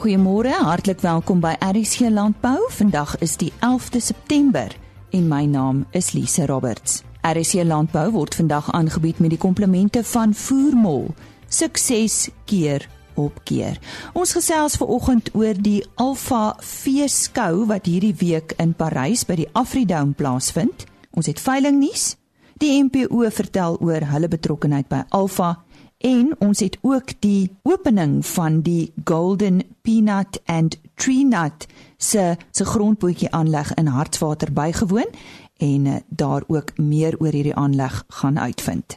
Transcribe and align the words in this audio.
Goeiemôre, 0.00 0.54
hartlik 0.64 1.02
welkom 1.04 1.42
by 1.44 1.50
RC 1.60 2.08
Landbou. 2.08 2.56
Vandag 2.72 3.18
is 3.20 3.34
die 3.36 3.50
11de 3.60 4.00
September 4.00 4.72
en 5.12 5.26
my 5.28 5.42
naam 5.44 5.82
is 5.92 6.14
Lise 6.16 6.46
Roberts. 6.48 7.02
RC 7.20 7.66
Landbou 7.68 8.06
word 8.14 8.34
vandag 8.34 8.70
aangebied 8.72 9.18
met 9.20 9.34
die 9.34 9.38
komplemente 9.38 10.00
van 10.04 10.32
Voermol. 10.34 11.10
Sukses 11.52 12.30
keer 12.48 12.88
op 13.14 13.42
keer. 13.44 13.76
Ons 14.16 14.32
gesels 14.32 14.78
ver 14.80 14.88
oggend 14.88 15.28
oor 15.36 15.60
die 15.60 15.84
Alfa 16.00 16.56
Feeskou 16.64 17.66
wat 17.68 17.84
hierdie 17.84 18.16
week 18.24 18.56
in 18.56 18.72
Parys 18.72 19.26
by 19.28 19.36
die 19.42 19.50
Afridome 19.52 20.16
plaasvind. 20.16 20.86
Ons 21.12 21.28
het 21.28 21.44
veiling 21.44 21.76
nuus. 21.76 22.14
Die 22.56 22.72
MPO 22.80 23.28
vertel 23.36 23.76
oor 23.84 24.08
hulle 24.14 24.32
betrokkeheid 24.32 24.88
by 24.88 25.04
Alfa 25.12 25.58
En 26.00 26.34
ons 26.38 26.60
het 26.60 26.78
ook 26.80 27.12
die 27.18 27.50
opening 27.62 28.26
van 28.26 28.60
die 28.60 28.92
Golden 29.04 29.62
Peanut 29.82 30.40
and 30.44 30.78
Tree 30.94 31.24
Nut 31.24 31.66
se 31.96 32.36
se 32.50 32.64
grondbootjie 32.64 33.30
aanleg 33.30 33.74
in 33.74 33.86
Hartswater 33.86 34.52
bygewoon 34.52 35.10
en 35.56 35.84
uh, 35.86 35.96
daar 36.08 36.42
ook 36.46 36.78
meer 36.78 37.18
oor 37.18 37.32
hierdie 37.36 37.54
aanleg 37.54 38.04
gaan 38.08 38.38
uitvind. 38.38 38.96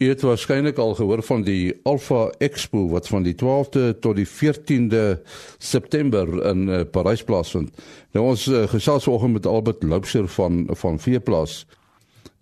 Jy 0.00 0.08
het 0.08 0.24
waarskynlik 0.24 0.80
al 0.80 0.94
gehoor 0.94 1.22
van 1.22 1.44
die 1.44 1.74
Alpha 1.84 2.30
Expo 2.38 2.88
wat 2.88 3.08
van 3.08 3.22
die 3.22 3.36
12de 3.36 3.92
tot 4.00 4.16
die 4.16 4.28
14de 4.28 5.20
September 5.58 6.46
in 6.46 6.68
uh, 6.68 6.80
Parys 6.90 7.24
plaasvind. 7.24 7.84
Nou 8.16 8.26
ons 8.32 8.46
uh, 8.48 8.64
gesels 8.72 9.04
vanoggend 9.04 9.32
met 9.32 9.46
Albert 9.46 9.82
Loubser 9.82 10.28
van 10.28 10.64
van 10.72 10.98
Veeplaas. 10.98 11.66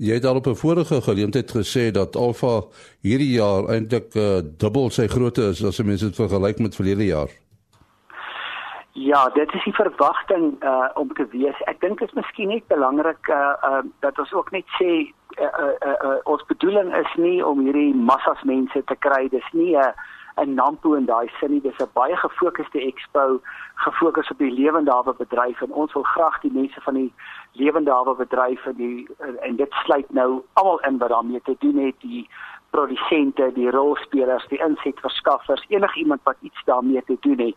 Jy 0.00 0.14
het 0.16 0.24
al 0.24 0.36
op 0.36 0.46
'n 0.46 0.54
vorige 0.54 1.02
geleentheid 1.02 1.50
gesê 1.50 1.90
dat 1.90 2.16
Alfa 2.16 2.62
hierdie 3.00 3.32
jaar 3.32 3.68
eintlik 3.68 4.14
uh, 4.14 4.41
dubbel 4.62 4.91
sy 4.91 5.06
grootte 5.06 5.42
is 5.42 5.64
as 5.64 5.82
mense 5.82 6.04
dit 6.04 6.14
vergelyk 6.16 6.58
met 6.58 6.75
verlede 6.75 7.05
jaar. 7.05 7.28
Ja, 8.92 9.28
dit 9.28 9.52
is 9.55 9.64
die 9.64 9.75
verwagting 9.75 10.64
uh 10.64 10.88
om 10.94 11.12
te 11.12 11.27
wees. 11.30 11.60
Ek 11.64 11.80
dink 11.80 11.98
dit 11.98 12.08
is 12.08 12.14
miskien 12.14 12.48
net 12.48 12.66
belangrik 12.66 13.28
uh 13.28 13.55
uh 13.69 13.83
dat 14.00 14.19
ons 14.19 14.33
ook 14.33 14.50
net 14.50 14.64
sê 14.80 14.91
uh, 14.91 15.44
uh, 15.44 15.75
uh, 15.88 15.97
uh 16.05 16.16
ons 16.25 16.44
bedoeling 16.47 16.97
is 16.97 17.12
nie 17.16 17.47
om 17.47 17.60
hierdie 17.60 17.94
massas 17.94 18.42
mense 18.42 18.82
te 18.84 18.97
kry. 18.98 19.28
Dis 19.28 19.53
nie 19.53 19.77
'n 19.77 19.84
uh, 19.84 19.92
'n 20.36 20.55
Nampo 20.55 20.95
in 20.95 21.06
daai 21.06 21.28
sin 21.41 21.50
nie. 21.50 21.61
Dis 21.61 21.78
'n 21.78 21.91
baie 21.92 22.17
gefokusde 22.17 22.81
expo, 22.81 23.41
gefokus 23.75 24.31
op 24.31 24.39
die 24.39 24.50
lewendawe 24.50 25.14
bedryf 25.14 25.61
en 25.61 25.72
ons 25.72 25.92
wil 25.92 26.03
graag 26.03 26.41
die 26.41 26.53
mense 26.53 26.81
van 26.81 26.95
die 26.95 27.12
lewendawe 27.53 28.14
bedryf 28.14 28.67
en 28.67 28.75
die 28.75 29.09
en 29.41 29.56
dit 29.56 29.72
sluit 29.72 30.11
nou 30.11 30.42
almal 30.53 30.81
in 30.81 30.98
wat 30.98 31.09
daarmee 31.09 31.41
te 31.45 31.56
doen 31.59 31.77
het, 31.77 31.95
die 32.00 32.28
produsente, 32.70 33.50
die 33.55 33.70
rolspelers, 33.70 34.47
die 34.48 34.62
insetverskaffers, 34.62 35.64
enigiemand 35.69 36.20
wat 36.22 36.37
iets 36.41 36.62
daarmee 36.65 37.03
te 37.06 37.17
doen 37.20 37.39
het. 37.39 37.56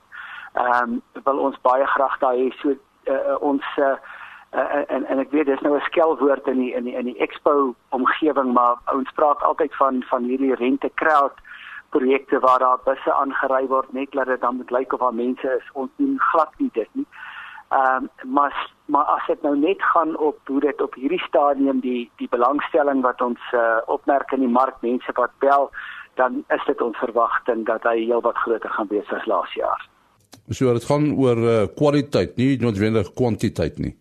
Ehm 0.54 0.92
um, 0.92 1.02
wil 1.24 1.38
ons 1.38 1.62
baie 1.62 1.86
graag 1.86 2.18
daai 2.20 2.38
hê 2.44 2.52
so 2.62 2.70
uh, 3.06 3.36
ons 3.40 3.64
uh, 3.78 3.96
uh, 4.54 4.82
en 4.88 5.06
en 5.06 5.20
ek 5.20 5.32
weet 5.32 5.46
dis 5.46 5.62
nou 5.62 5.76
'n 5.76 5.86
skelwoord 5.90 6.48
in 6.48 6.60
die 6.60 6.74
in 6.74 6.84
die 6.84 6.94
in 6.94 7.06
die 7.06 7.18
expo 7.18 7.76
omgewing 7.90 8.54
maar 8.54 8.76
ons 8.94 9.12
praat 9.16 9.42
altyd 9.44 9.76
van 9.76 10.04
van 10.10 10.24
hierdie 10.24 10.56
rente 10.56 10.92
crowd 10.94 11.34
projekte 11.96 12.40
waar 12.40 12.60
daar 12.60 12.82
busse 12.86 13.14
aangery 13.14 13.66
word 13.68 13.94
net 13.94 14.12
dat 14.12 14.32
dit 14.32 14.42
dan 14.42 14.56
moet 14.60 14.72
lyk 14.72 14.94
of 14.94 15.00
daar 15.00 15.20
mense 15.26 15.48
is. 15.60 15.72
Ons 15.74 15.92
doen 16.02 16.20
glad 16.32 16.52
nie 16.58 16.70
dit 16.74 16.90
nie. 17.00 17.08
Ehm 17.74 18.04
um, 18.04 18.34
maar 18.36 18.72
maar 18.86 19.04
as 19.04 19.26
dit 19.28 19.42
nou 19.42 19.58
net 19.58 19.82
gaan 19.82 20.18
op 20.18 20.38
hoe 20.46 20.60
dit 20.60 20.82
op 20.82 20.94
hierdie 20.94 21.24
stadium 21.28 21.80
die 21.80 22.12
die 22.22 22.28
belangstelling 22.30 23.02
wat 23.02 23.22
ons 23.22 23.40
uh, 23.52 23.78
opmerk 23.86 24.32
in 24.32 24.40
die 24.46 24.56
mark 24.60 24.76
mense 24.82 25.12
wat 25.14 25.32
bel, 25.40 25.70
dan 26.14 26.44
is 26.48 26.66
dit 26.66 26.82
ons 26.82 26.98
verwagting 26.98 27.66
dat 27.66 27.84
hy 27.84 27.96
heelwat 28.04 28.38
groter 28.38 28.70
gaan 28.70 28.92
wees 28.92 29.10
as 29.18 29.26
laas 29.26 29.54
jaar. 29.54 29.88
So 30.50 30.74
dit 30.74 30.86
gaan 30.86 31.12
oor 31.16 31.38
uh, 31.38 31.66
kwaliteit, 31.76 32.36
nie 32.38 32.58
noodwendig 32.62 33.14
kwantiteit 33.14 33.80
nie. 33.80 33.96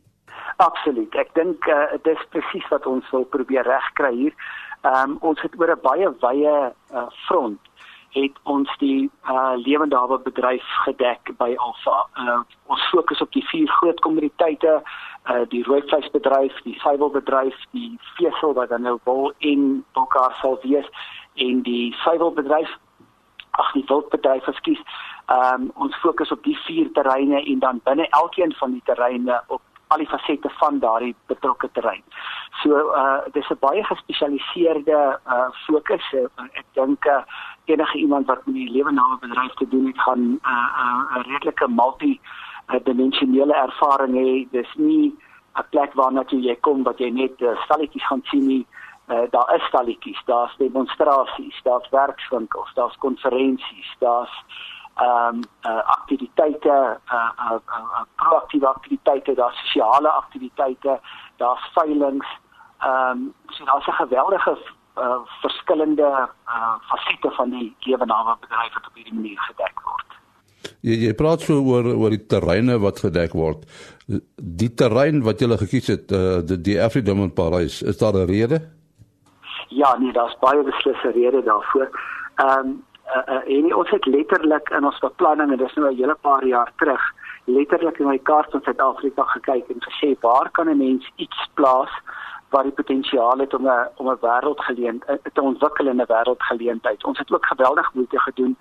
Absoluut. 0.56 1.14
Ek 1.14 1.32
dink 1.38 1.66
uh, 1.70 1.94
dit 2.02 2.12
is 2.12 2.28
presies 2.34 2.68
wat 2.74 2.86
ons 2.86 3.08
wil 3.14 3.24
probeer 3.24 3.64
regkry 3.68 4.12
hier. 4.24 4.34
Ehm 4.82 5.14
um, 5.14 5.18
ons 5.32 5.40
het 5.40 5.54
oor 5.58 5.72
'n 5.72 5.84
baie 5.88 6.08
wye 6.26 6.56
uh, 6.92 7.08
front 7.26 7.71
het 8.12 8.36
ons 8.42 8.70
die 8.78 9.10
uh, 9.30 9.52
lewendawe 9.56 10.18
bedryf 10.24 10.66
gedek 10.84 11.32
by 11.38 11.54
Alfa. 11.56 11.96
Uh, 12.18 12.40
ons 12.66 12.84
fokus 12.92 13.20
op 13.24 13.32
die 13.32 13.44
vier 13.48 13.68
groot 13.78 14.00
kommoditeite, 14.04 14.82
uh, 15.30 15.42
die 15.48 15.62
rooivleisbedryf, 15.64 16.60
die 16.66 16.76
suiwelbedryf, 16.84 17.56
die 17.72 17.96
vesel 18.18 18.54
wat 18.58 18.68
dan 18.68 18.84
nou 18.88 18.98
wol 19.08 19.32
en 19.38 19.84
mekaar 19.96 20.36
sal 20.40 20.58
wees 20.62 20.88
en 21.34 21.62
die 21.68 21.94
suiwelbedryf. 22.04 22.76
Ag, 23.52 23.72
die 23.76 23.84
wildbedryf, 23.88 24.46
ekskuus. 24.48 24.80
Um, 25.32 25.68
ons 25.80 25.96
fokus 26.00 26.32
op 26.32 26.40
die 26.44 26.56
vier 26.66 26.88
terreine 26.96 27.42
en 27.44 27.58
dan 27.60 27.80
binne 27.84 28.08
elkeen 28.16 28.52
van 28.56 28.72
die 28.72 28.82
terreine 28.88 29.42
op 29.48 29.60
al 29.92 30.00
die 30.00 30.08
fasette 30.08 30.50
van 30.60 30.78
daardie 30.80 31.14
betrokke 31.30 31.68
terrein. 31.76 32.02
So 32.62 32.92
uh 32.96 33.20
dis 33.36 33.48
'n 33.50 33.60
baie 33.60 33.84
gespesialiseerde 33.84 35.00
uh 35.34 35.48
fokus. 35.66 36.06
Uh, 36.12 36.48
ek 36.60 36.66
dink 36.72 37.04
uh, 37.06 37.22
enige 37.64 37.98
iemand 37.98 38.26
wat 38.26 38.46
met 38.46 38.54
die 38.54 38.70
lewendige 38.70 39.16
bedryf 39.20 39.54
te 39.54 39.68
doen 39.68 39.86
het 39.86 40.00
gaan 40.00 40.20
'n 40.20 40.40
uh, 40.42 40.68
uh, 40.82 41.16
'n 41.16 41.22
redelike 41.30 41.68
multi 41.68 42.20
dimensionele 42.82 43.54
ervaring 43.54 44.14
hê. 44.14 44.50
Dis 44.50 44.74
nie 44.76 45.14
'n 45.54 45.64
plek 45.70 45.92
waarna 45.94 46.24
jy 46.26 46.56
kom 46.60 46.82
wat 46.82 46.98
jy 46.98 47.10
net 47.10 47.40
uh, 47.40 47.56
stalletjies 47.64 48.06
gaan 48.06 48.22
sien 48.30 48.46
nie. 48.46 48.66
Uh, 49.08 49.26
daar 49.30 49.54
is 49.54 49.64
stalletjies, 49.68 50.22
daar's 50.24 50.56
demonstrasies, 50.56 51.60
daar's 51.62 51.88
werkswinkels, 51.90 52.70
daar's 52.74 52.96
konferensies, 52.98 53.96
daar's 53.98 54.44
ehm 54.94 55.36
um, 55.36 55.40
uh, 55.66 55.82
aktiwiteite, 55.96 56.98
uh, 57.12 57.30
uh, 57.38 57.58
uh, 57.66 58.02
proaktiewe 58.14 58.66
aktiwiteite, 58.66 59.34
daar's 59.34 59.58
sosiale 59.58 60.08
aktiwiteite, 60.08 61.00
daar's 61.36 61.70
veilinge. 61.74 62.26
Ehm 62.78 63.10
um, 63.10 63.34
so 63.46 63.64
daar's 63.64 63.86
'n 63.86 63.92
geweldige 63.92 64.58
uh, 64.96 65.20
verskillende 65.40 66.08
uh, 66.48 66.74
fasette 66.90 67.30
van 67.36 67.50
die 67.50 67.68
lewename 67.86 68.36
bedryf 68.40 68.74
wat 68.74 68.86
op 68.88 68.98
hierdie 68.98 69.14
manier 69.14 69.40
gedek 69.48 69.82
word. 69.86 70.18
Jy 70.82 70.98
jy 71.06 71.14
praat 71.18 71.42
so 71.46 71.62
oor 71.62 71.88
oor 71.94 72.10
die 72.10 72.26
terreine 72.26 72.78
wat 72.82 73.02
gedek 73.04 73.34
word. 73.38 73.66
Die 74.36 74.70
terrein 74.74 75.22
wat 75.26 75.40
jy 75.40 75.48
gekies 75.64 75.90
het, 75.94 76.12
uh, 76.12 76.40
die, 76.46 76.60
die 76.60 76.78
Afrika 76.82 77.14
Parys, 77.34 77.82
is 77.82 77.98
daar 77.98 78.14
'n 78.14 78.26
rede? 78.26 78.60
Ja, 79.68 79.96
nee, 79.98 80.12
daar's 80.12 80.36
baie 80.40 80.62
beslisse 80.62 81.10
redes 81.10 81.44
daarvoor. 81.44 81.88
Ehm 82.36 82.58
um, 82.58 82.84
uh, 83.16 83.22
uh, 83.34 83.58
en 83.58 83.74
ons 83.74 83.90
het 83.90 84.06
letterlik 84.06 84.70
in 84.70 84.84
ons 84.84 84.98
beplanning 84.98 85.50
en 85.50 85.58
dis 85.58 85.74
nou 85.74 85.90
'n 85.90 85.96
hele 85.96 86.16
paar 86.20 86.44
jaar 86.44 86.72
terug 86.76 87.02
letterlik 87.44 87.98
in 87.98 88.06
my 88.06 88.18
kaart 88.18 88.50
van 88.50 88.62
Suid-Afrika 88.62 89.24
gekyk 89.34 89.68
en 89.68 89.82
gesê 89.82 90.14
waar 90.20 90.50
kan 90.50 90.68
'n 90.68 90.76
mens 90.76 91.12
iets 91.16 91.48
plaas 91.54 91.90
waar 92.52 92.62
die 92.68 92.78
potensiaal 92.80 93.38
het 93.38 93.54
om 93.54 93.66
'n 93.66 93.88
om 93.96 94.08
'n 94.10 94.18
wêreldgeleentheid 94.20 95.20
te 95.32 95.42
ontwikkel 95.42 95.86
in 95.86 96.00
'n 96.00 96.12
wêreldgeleentheid. 96.14 97.04
Ons 97.04 97.18
het 97.18 97.32
ook 97.32 97.46
geweldig 97.46 97.94
moeite 97.94 98.20
gedoen 98.20 98.56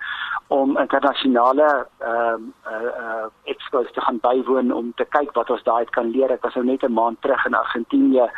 om 0.46 0.78
internasionale 0.78 1.86
ehm 1.98 2.34
um, 2.34 2.54
uh, 2.66 2.90
uh 3.02 3.26
expos 3.44 3.92
te 3.92 4.00
gaan 4.00 4.18
bywoon 4.20 4.72
om 4.72 4.92
te 4.94 5.04
kyk 5.04 5.32
wat 5.32 5.50
ons 5.50 5.62
daai 5.62 5.84
kan 5.84 6.10
leer. 6.10 6.30
Ek 6.30 6.42
was 6.42 6.54
nou 6.54 6.66
net 6.66 6.82
'n 6.82 6.92
maand 6.92 7.20
terug 7.20 7.46
in 7.46 7.54
Argentinië 7.54 8.30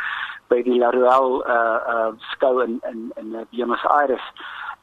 by 0.49 0.63
die 0.63 0.79
La 0.79 0.91
Ruelle 0.91 1.45
uh 1.57 1.95
uh 1.95 2.13
skou 2.19 2.63
in 2.63 2.81
in 2.91 3.13
in 3.17 3.47
Buenos 3.51 3.85
Aires 3.85 4.33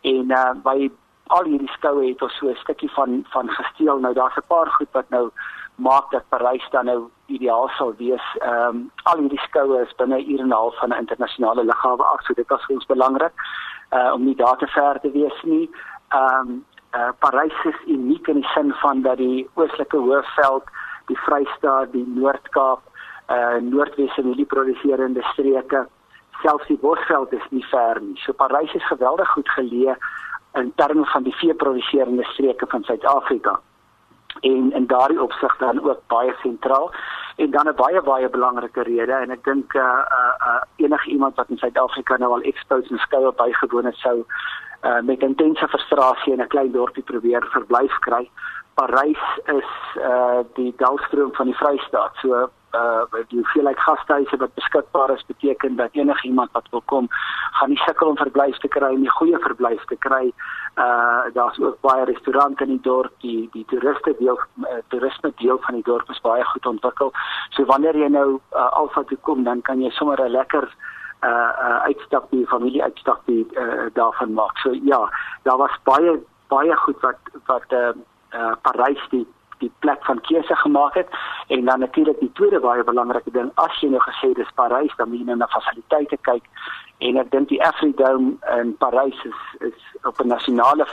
en 0.02 0.32
uh 0.32 0.54
by 0.64 0.92
al 1.28 1.44
hierdie 1.44 1.72
skoue 1.78 2.08
het 2.08 2.22
ons 2.22 2.38
so 2.38 2.50
'n 2.50 2.56
stukkie 2.56 2.92
van 2.92 3.26
van 3.30 3.50
gesteel. 3.50 4.00
Nou 4.00 4.14
daar's 4.14 4.38
'n 4.38 4.48
paar 4.48 4.68
goed 4.68 4.92
wat 4.92 5.10
nou 5.10 5.30
maak 5.76 6.12
dat 6.12 6.30
Parys 6.30 6.68
dan 6.72 6.86
nou 6.86 7.10
ideaal 7.26 7.70
sal 7.78 7.94
wees. 7.98 8.26
Ehm 8.40 8.76
um, 8.76 8.92
al 9.04 9.18
hierdie 9.24 9.44
skoue 9.48 9.82
is 9.82 9.96
binne 9.98 10.18
'n 10.18 10.32
uur 10.32 10.40
en 10.40 10.48
'n 10.48 10.60
half 10.60 10.78
van 10.80 10.90
'n 10.90 11.02
internasionale 11.04 11.64
lughawe 11.64 12.04
af, 12.04 12.22
so 12.24 12.34
dit 12.34 12.52
is 12.52 12.66
vir 12.66 12.76
ons 12.76 12.86
belangrik 12.86 13.34
uh 13.92 14.14
om 14.14 14.24
nie 14.24 14.36
daar 14.36 14.58
te 14.58 14.68
ver 14.68 15.00
te 15.00 15.12
wees 15.12 15.42
nie. 15.44 15.70
Ehm 16.10 16.50
um, 16.50 16.66
uh 16.94 17.12
Parys 17.20 17.64
is 17.64 17.80
uniek 17.86 18.28
in 18.28 18.36
die 18.42 18.50
sin 18.54 18.74
van 18.74 19.02
dat 19.02 19.18
die 19.18 19.50
oostelike 19.54 19.98
hoofveld, 19.98 20.64
die 21.06 21.20
Vrystaat, 21.20 21.92
die 21.92 22.08
Noord-Kaap, 22.08 22.82
uh 23.30 23.56
Noordwes 23.62 24.18
en 24.18 24.32
die 24.34 24.46
produserende 24.46 25.24
streke, 25.24 25.88
selfs 26.42 26.68
die 26.68 26.78
Bosveld 26.78 27.34
is 27.34 27.48
nie 27.50 27.66
ver 27.66 28.02
nie. 28.02 28.18
So 28.18 28.34
Parys 28.34 28.74
is 28.74 28.88
geweldig 28.88 29.30
goed 29.30 29.50
geleë 29.50 29.96
in 30.54 30.74
terme 30.76 31.06
van 31.06 31.24
die 31.24 31.36
veeproduserende 31.36 32.24
streke 32.24 32.66
van 32.68 32.84
Suid-Afrika 32.84 33.60
en 34.40 34.72
in 34.74 34.88
daardie 34.88 35.22
opsig 35.22 35.58
dan 35.58 35.84
ook 35.84 36.00
baie 36.08 36.34
sentraal 36.42 36.92
en 37.36 37.52
dan 37.52 37.68
'n 37.68 37.76
baie 37.76 38.02
baie 38.02 38.30
belangrike 38.30 38.82
rede 38.82 39.14
en 39.14 39.32
ek 39.32 39.44
dink 39.44 39.74
uh 39.74 39.82
uh, 39.82 40.34
uh 40.48 40.62
enige 40.76 41.10
iemand 41.10 41.36
wat 41.36 41.50
in 41.50 41.58
Suid-Afrika 41.58 42.18
nou 42.18 42.32
al 42.34 42.42
expos 42.42 42.90
en 42.90 42.98
skoue 42.98 43.32
bygewoon 43.32 43.86
het 43.86 43.96
sou 43.96 44.26
uh 44.84 45.02
met 45.02 45.22
intense 45.22 45.68
frustrasie 45.68 46.34
in 46.34 46.42
'n 46.42 46.48
klein 46.48 46.72
dorpie 46.72 47.04
probeer 47.04 47.48
verblyf 47.52 48.00
kry. 48.00 48.30
Parys 48.74 49.24
is 49.46 49.72
uh 49.98 50.40
die 50.54 50.74
dalstroom 50.78 51.34
van 51.34 51.46
die 51.46 51.58
Vrystaat. 51.58 52.16
So 52.22 52.50
uh 52.76 53.04
die 53.28 53.40
hoeveelheid 53.40 53.80
gastehuise 53.80 54.38
wat 54.38 54.54
beskikbaar 54.54 55.12
is 55.16 55.26
beteken 55.26 55.76
dat 55.76 55.90
enigiemand 55.94 56.52
wat 56.52 56.68
wil 56.72 56.84
kom 56.86 57.08
gaan 57.52 57.70
nie 57.70 57.82
sukkel 57.86 58.08
om 58.08 58.18
verblyf 58.18 58.58
te 58.58 58.68
kry 58.68 58.94
nie, 58.96 59.10
goeie 59.10 59.40
verblyf 59.40 59.84
te 59.86 59.98
kry. 60.06 60.32
Uh 60.80 61.32
daar's 61.36 61.60
ook 61.60 61.82
baie 61.82 62.06
restaurante 62.06 62.64
in 62.64 62.76
die 62.76 62.86
dorp, 62.88 63.14
die 63.26 63.50
die 63.54 63.66
toeriste 63.66 64.16
deel 64.20 64.40
uh, 64.40 64.80
toerisme 64.88 65.34
deel 65.44 65.60
van 65.66 65.76
die 65.80 65.88
dorp 65.90 66.10
is 66.10 66.22
baie 66.22 66.46
goed 66.54 66.66
ontwikkel. 66.66 67.12
So 67.50 67.66
wanneer 67.66 67.98
jy 67.98 68.08
nou 68.08 68.40
uh, 68.40 68.70
Alfa 68.80 69.04
toe 69.04 69.18
kom, 69.28 69.44
dan 69.44 69.62
kan 69.62 69.82
jy 69.82 69.92
sommer 69.92 70.22
'n 70.24 70.32
lekker 70.32 70.70
uh, 71.24 71.30
uh 71.30 71.80
uitstap 71.90 72.32
die 72.32 72.48
familie 72.48 72.84
uitstap 72.84 73.22
die 73.26 73.46
uh, 73.54 73.90
daarvan 73.94 74.34
maak. 74.34 74.58
So 74.58 74.74
ja, 74.74 75.02
daar 75.44 75.58
was 75.58 75.78
baie 75.84 76.20
baie 76.48 76.76
goed 76.76 77.00
wat 77.02 77.20
wat 77.46 77.72
uh, 77.72 77.94
uh 78.34 78.56
Parys 78.62 79.04
die 79.10 79.28
die 79.62 79.72
plek 79.86 80.06
van 80.10 80.22
keuse 80.28 80.56
gemaak 80.64 80.98
het. 81.00 81.10
En 81.48 81.66
dan 81.66 81.80
natuurlik 81.80 82.20
die 82.20 82.32
tweede 82.40 82.60
baie 82.60 82.84
belangrike 82.84 83.32
ding 83.32 83.52
as 83.64 83.80
jy 83.82 83.92
nou 83.94 84.02
gesê 84.08 84.34
dis 84.38 84.58
Parys 84.60 84.96
dan 84.98 85.10
moet 85.10 85.24
jy 85.24 85.30
nou 85.30 85.40
na 85.42 85.50
fasiliteite 85.54 86.18
kyk. 86.28 86.50
En 87.00 87.22
ek 87.22 87.32
dink 87.32 87.50
die 87.50 87.62
Afridome 87.64 88.36
in 88.58 88.76
Parys 88.84 89.24
is 89.30 89.42
is 89.72 89.80
op 90.04 90.20
'n 90.22 90.28
nasionale 90.28 90.86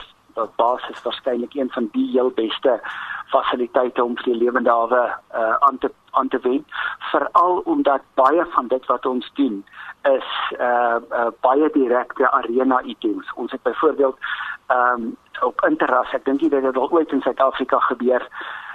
basis 0.56 1.02
waarskynlik 1.02 1.54
een 1.54 1.70
van 1.70 1.88
die 1.92 2.10
heel 2.10 2.30
beste 2.30 2.80
fasiliteite 3.26 4.04
om 4.04 4.16
vir 4.16 4.34
lewende 4.34 4.70
hawe 4.70 5.02
uh, 5.34 5.54
aan 5.66 5.78
te 5.78 5.90
aan 6.10 6.28
te 6.28 6.38
wen 6.42 6.64
veral 7.10 7.58
omdat 7.64 8.02
baie 8.14 8.44
van 8.54 8.68
dit 8.68 8.86
wat 8.86 9.06
ons 9.06 9.30
doen 9.34 9.64
is 10.02 10.28
uh, 10.60 10.96
uh 11.10 11.26
baie 11.40 11.70
direkte 11.72 12.30
arena 12.30 12.80
items. 12.82 13.32
Ons 13.34 13.52
het 13.52 13.62
byvoorbeeld 13.62 14.16
ehm 14.68 15.02
um, 15.02 15.16
op 15.40 15.64
interras 15.68 16.12
ek 16.12 16.24
dink 16.24 16.40
dit 16.40 16.62
het 16.62 16.76
al 16.76 16.90
ooit 16.90 17.12
in 17.12 17.20
Suid-Afrika 17.20 17.78
gebeur 17.90 18.28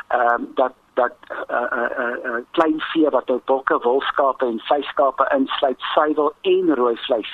ehm 0.08 0.42
um, 0.42 0.52
dat 0.56 0.74
dat 0.94 1.14
'n 1.30 1.54
uh, 1.54 1.62
'n 1.62 2.02
uh, 2.02 2.24
'n 2.24 2.28
uh, 2.30 2.44
klein 2.52 2.80
vee 2.80 3.10
wat 3.10 3.28
nou 3.28 3.40
bokke, 3.46 3.80
wolskape 3.82 4.46
en 4.46 4.60
vleiskape 4.60 5.26
insluit, 5.36 5.80
suiwel 5.80 6.34
en 6.42 6.76
rooi 6.76 6.98
vleis 6.98 7.34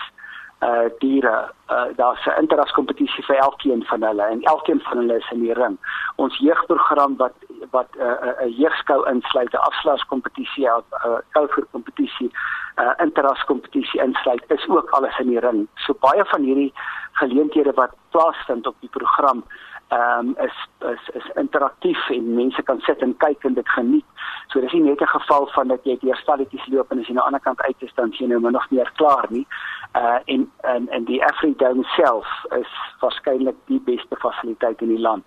uh 0.62 0.90
diere 1.00 1.52
uh 1.70 1.86
daar's 1.96 2.26
'n 2.26 2.40
interraskompetisie 2.42 3.24
vir 3.24 3.36
elkeen 3.36 3.86
van 3.86 4.04
hulle 4.04 4.24
en 4.24 4.42
elkeen 4.42 4.82
van 4.82 4.98
hulle 4.98 5.18
is 5.18 5.32
in 5.32 5.40
die 5.40 5.54
ring. 5.54 5.78
Ons 6.16 6.38
jeugprogram 6.38 7.18
wat 7.18 7.34
wat 7.72 7.88
'n 7.96 8.02
uh, 8.02 8.44
'n 8.44 8.48
uh, 8.48 8.58
jeugskou 8.58 9.10
insluit, 9.10 9.54
'n 9.54 9.66
afslagskompetisie, 9.70 10.68
'n 10.68 10.84
uh, 11.06 11.18
kouvoerkompetisie, 11.32 12.32
'n 12.76 12.82
uh, 12.82 12.94
interraskompetisie 12.98 14.02
insluit, 14.02 14.44
is 14.48 14.68
ook 14.68 14.90
alles 14.90 15.20
in 15.20 15.28
die 15.28 15.40
ring. 15.40 15.68
So 15.76 15.94
baie 16.00 16.26
van 16.26 16.42
hierdie 16.42 16.74
geleenthede 17.12 17.72
wat 17.74 17.96
plaasvind 18.10 18.68
op 18.68 18.76
die 18.80 18.90
program 18.90 19.44
ehm 19.90 20.28
um, 20.28 20.36
is 20.46 20.58
is 20.80 21.10
is 21.14 21.30
interaktief 21.36 22.10
en 22.10 22.34
mense 22.34 22.62
kan 22.62 22.80
sit 22.80 23.02
en 23.02 23.18
kyk 23.18 23.44
en 23.44 23.54
dit 23.54 23.70
geniet. 23.70 24.06
So 24.48 24.62
dis 24.62 24.72
nie 24.72 24.82
net 24.82 25.02
'n 25.02 25.08
geval 25.18 25.48
van 25.48 25.68
dat 25.68 25.84
jy 25.84 25.98
deur 26.02 26.16
stalletjies 26.16 26.68
loop 26.68 26.92
en 26.92 27.00
as 27.00 27.08
jy 27.08 27.10
aan 27.10 27.16
die 27.16 27.26
ander 27.26 27.40
kant 27.40 27.62
uit 27.62 27.76
is 27.80 27.94
dan 27.94 28.12
sien 28.12 28.30
jy 28.30 28.38
nou 28.38 28.52
nog 28.52 28.70
meer 28.70 28.92
klaar 28.96 29.26
nie. 29.30 29.48
Uh 30.00 30.20
en 30.34 30.52
en 30.74 30.90
en 30.96 31.06
die 31.06 31.22
Afridome 31.26 31.84
self 31.96 32.28
is 32.58 32.74
waarskynlik 33.02 33.58
die 33.72 33.82
beste 33.86 34.16
fasiliteit 34.24 34.82
in 34.82 34.94
die 34.96 35.04
land 35.08 35.26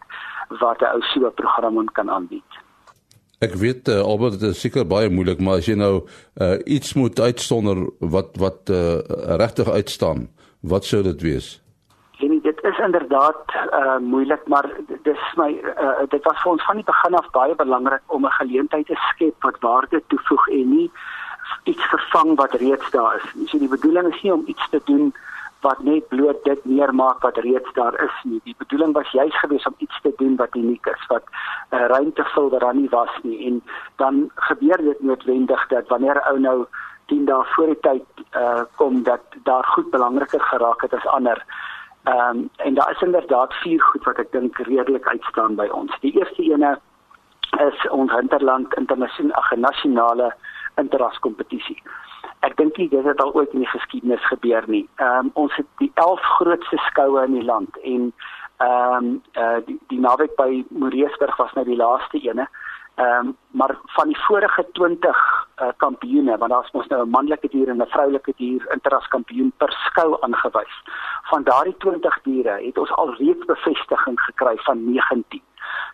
wat 0.60 0.80
'n 0.80 0.94
ou 0.96 1.02
so 1.12 1.26
'n 1.26 1.34
program 1.34 1.84
kan 1.92 2.10
aanbied. 2.10 2.50
Ek 3.38 3.54
weet 3.54 3.88
uh, 3.88 4.00
Albert 4.00 4.40
dit 4.40 4.50
is 4.50 4.60
seker 4.60 4.86
baie 4.86 5.10
moeilik 5.10 5.40
maar 5.40 5.58
as 5.58 5.66
jy 5.66 5.74
nou 5.74 6.06
uh, 6.40 6.58
iets 6.64 6.94
moet 6.94 7.20
uitsonder 7.20 7.90
wat 7.98 8.36
wat 8.36 8.70
uh, 8.70 8.98
regtig 9.42 9.68
uitstaan, 9.68 10.28
wat 10.60 10.84
sou 10.84 11.02
dit 11.02 11.20
wees? 11.20 11.62
is 12.62 12.78
inderdaad 12.78 13.44
uh 13.80 13.96
moeilik 13.98 14.46
maar 14.46 14.66
dis 15.02 15.22
my 15.36 15.50
uh, 15.84 16.04
dit 16.08 16.22
was 16.24 16.42
vir 16.42 16.52
ons 16.52 16.66
van 16.68 16.78
die 16.80 16.86
begin 16.90 17.14
af 17.18 17.30
baie 17.36 17.54
belangrik 17.54 18.02
om 18.06 18.26
'n 18.26 18.38
geleentheid 18.40 18.86
te 18.86 18.98
skep 19.10 19.42
wat 19.46 19.58
waarde 19.60 20.02
toevoeg 20.06 20.48
en 20.48 20.68
nie 20.76 20.90
iets 21.64 21.84
vervang 21.88 22.36
wat 22.36 22.54
reeds 22.54 22.90
daar 22.90 23.16
is. 23.16 23.50
So 23.50 23.58
die 23.58 23.68
bedoeling 23.68 24.14
is 24.14 24.22
nie 24.22 24.32
om 24.32 24.42
iets 24.46 24.68
te 24.70 24.80
doen 24.84 25.14
wat 25.60 25.82
net 25.86 26.08
bloot 26.08 26.44
dit 26.44 26.64
meer 26.64 26.94
maak 26.94 27.22
wat 27.22 27.36
reeds 27.36 27.72
daar 27.72 27.94
is 28.02 28.14
nie. 28.22 28.40
Die 28.44 28.54
bedoeling 28.58 28.92
was 28.92 29.10
juis 29.10 29.38
gewees 29.38 29.66
om 29.66 29.74
iets 29.78 30.00
te 30.02 30.12
doen 30.16 30.36
wat 30.36 30.56
uniek 30.56 30.86
is, 30.86 31.06
wat 31.08 31.22
'n 31.70 31.76
uh, 31.76 31.86
ruimte 31.86 32.24
vul 32.24 32.50
wat 32.50 32.60
daar 32.60 32.74
nie 32.74 32.88
was 32.88 33.14
nie 33.22 33.46
en 33.46 33.62
dan 33.96 34.30
gebeur 34.34 34.76
dit 34.76 35.02
noodwendig 35.02 35.66
dat 35.68 35.88
wanneer 35.88 36.16
'n 36.16 36.28
ou 36.30 36.38
nou 36.38 36.66
10 37.06 37.24
dae 37.24 37.44
voor 37.44 37.66
die 37.66 37.80
tyd 37.80 38.06
uh 38.36 38.62
kom 38.76 39.02
dat 39.02 39.22
daar 39.42 39.64
goed 39.64 39.90
belangriker 39.90 40.40
geraak 40.40 40.80
het 40.82 40.94
as 40.94 41.06
ander 41.06 41.44
Ehm 42.02 42.36
um, 42.36 42.48
en 42.56 42.74
daar 42.74 42.90
is 42.90 43.02
inderdaad 43.02 43.54
vier 43.54 43.82
goed 43.82 44.04
wat 44.04 44.18
ek 44.18 44.32
dink 44.32 44.58
redelik 44.58 45.06
uitstaan 45.06 45.54
by 45.54 45.68
ons. 45.70 45.98
Die 46.00 46.18
eerste 46.18 46.42
ene 46.42 46.78
is 47.62 47.88
ons 47.88 48.10
Hinterland 48.12 48.74
internasionale 48.74 49.56
nasionale 49.56 50.34
interraskompetisie. 50.84 51.78
Ek 52.46 52.56
dink 52.58 52.74
dit 52.74 53.04
het 53.04 53.22
al 53.22 53.34
ooit 53.38 53.52
in 53.54 53.62
die 53.64 53.72
geskiedenis 53.74 54.24
gebeur 54.30 54.64
nie. 54.66 54.84
Ehm 54.96 55.26
um, 55.26 55.30
ons 55.44 55.54
het 55.56 55.68
die 55.82 55.90
11 55.94 56.20
grootste 56.38 56.78
skoue 56.88 57.24
in 57.26 57.38
die 57.38 57.46
land 57.52 57.78
en 57.82 58.12
ehm 58.56 58.94
um, 58.96 59.22
uh, 59.34 59.60
die, 59.66 59.78
die 59.94 60.00
naweek 60.00 60.34
by 60.36 60.64
Moreesburg 60.70 61.36
was 61.36 61.52
nou 61.58 61.64
die 61.68 61.78
laaste 61.78 62.18
ene. 62.22 62.48
Ehm 62.94 63.28
um, 63.28 63.36
maar 63.50 63.76
van 63.96 64.08
die 64.08 64.18
vorige 64.26 64.66
20 64.72 65.22
uh, 65.62 65.68
kampioene, 65.76 66.38
want 66.38 66.50
daar's 66.50 66.72
mos 66.72 66.86
nou 66.86 67.02
'n 67.04 67.10
manlike 67.10 67.48
dier 67.48 67.68
en 67.68 67.82
'n 67.82 67.94
vroulike 67.94 68.32
dier 68.36 68.66
interraskampioen 68.72 69.52
per 69.56 69.72
skou 69.86 70.16
aangewys. 70.20 70.76
Van 71.30 71.42
daardie 71.42 71.76
20 71.78 72.22
diere 72.22 72.60
het 72.66 72.78
ons 72.78 72.92
al 72.92 73.14
reeds 73.14 73.44
bevestiging 73.44 74.20
gekry 74.20 74.56
van 74.56 74.84
19. 74.84 75.42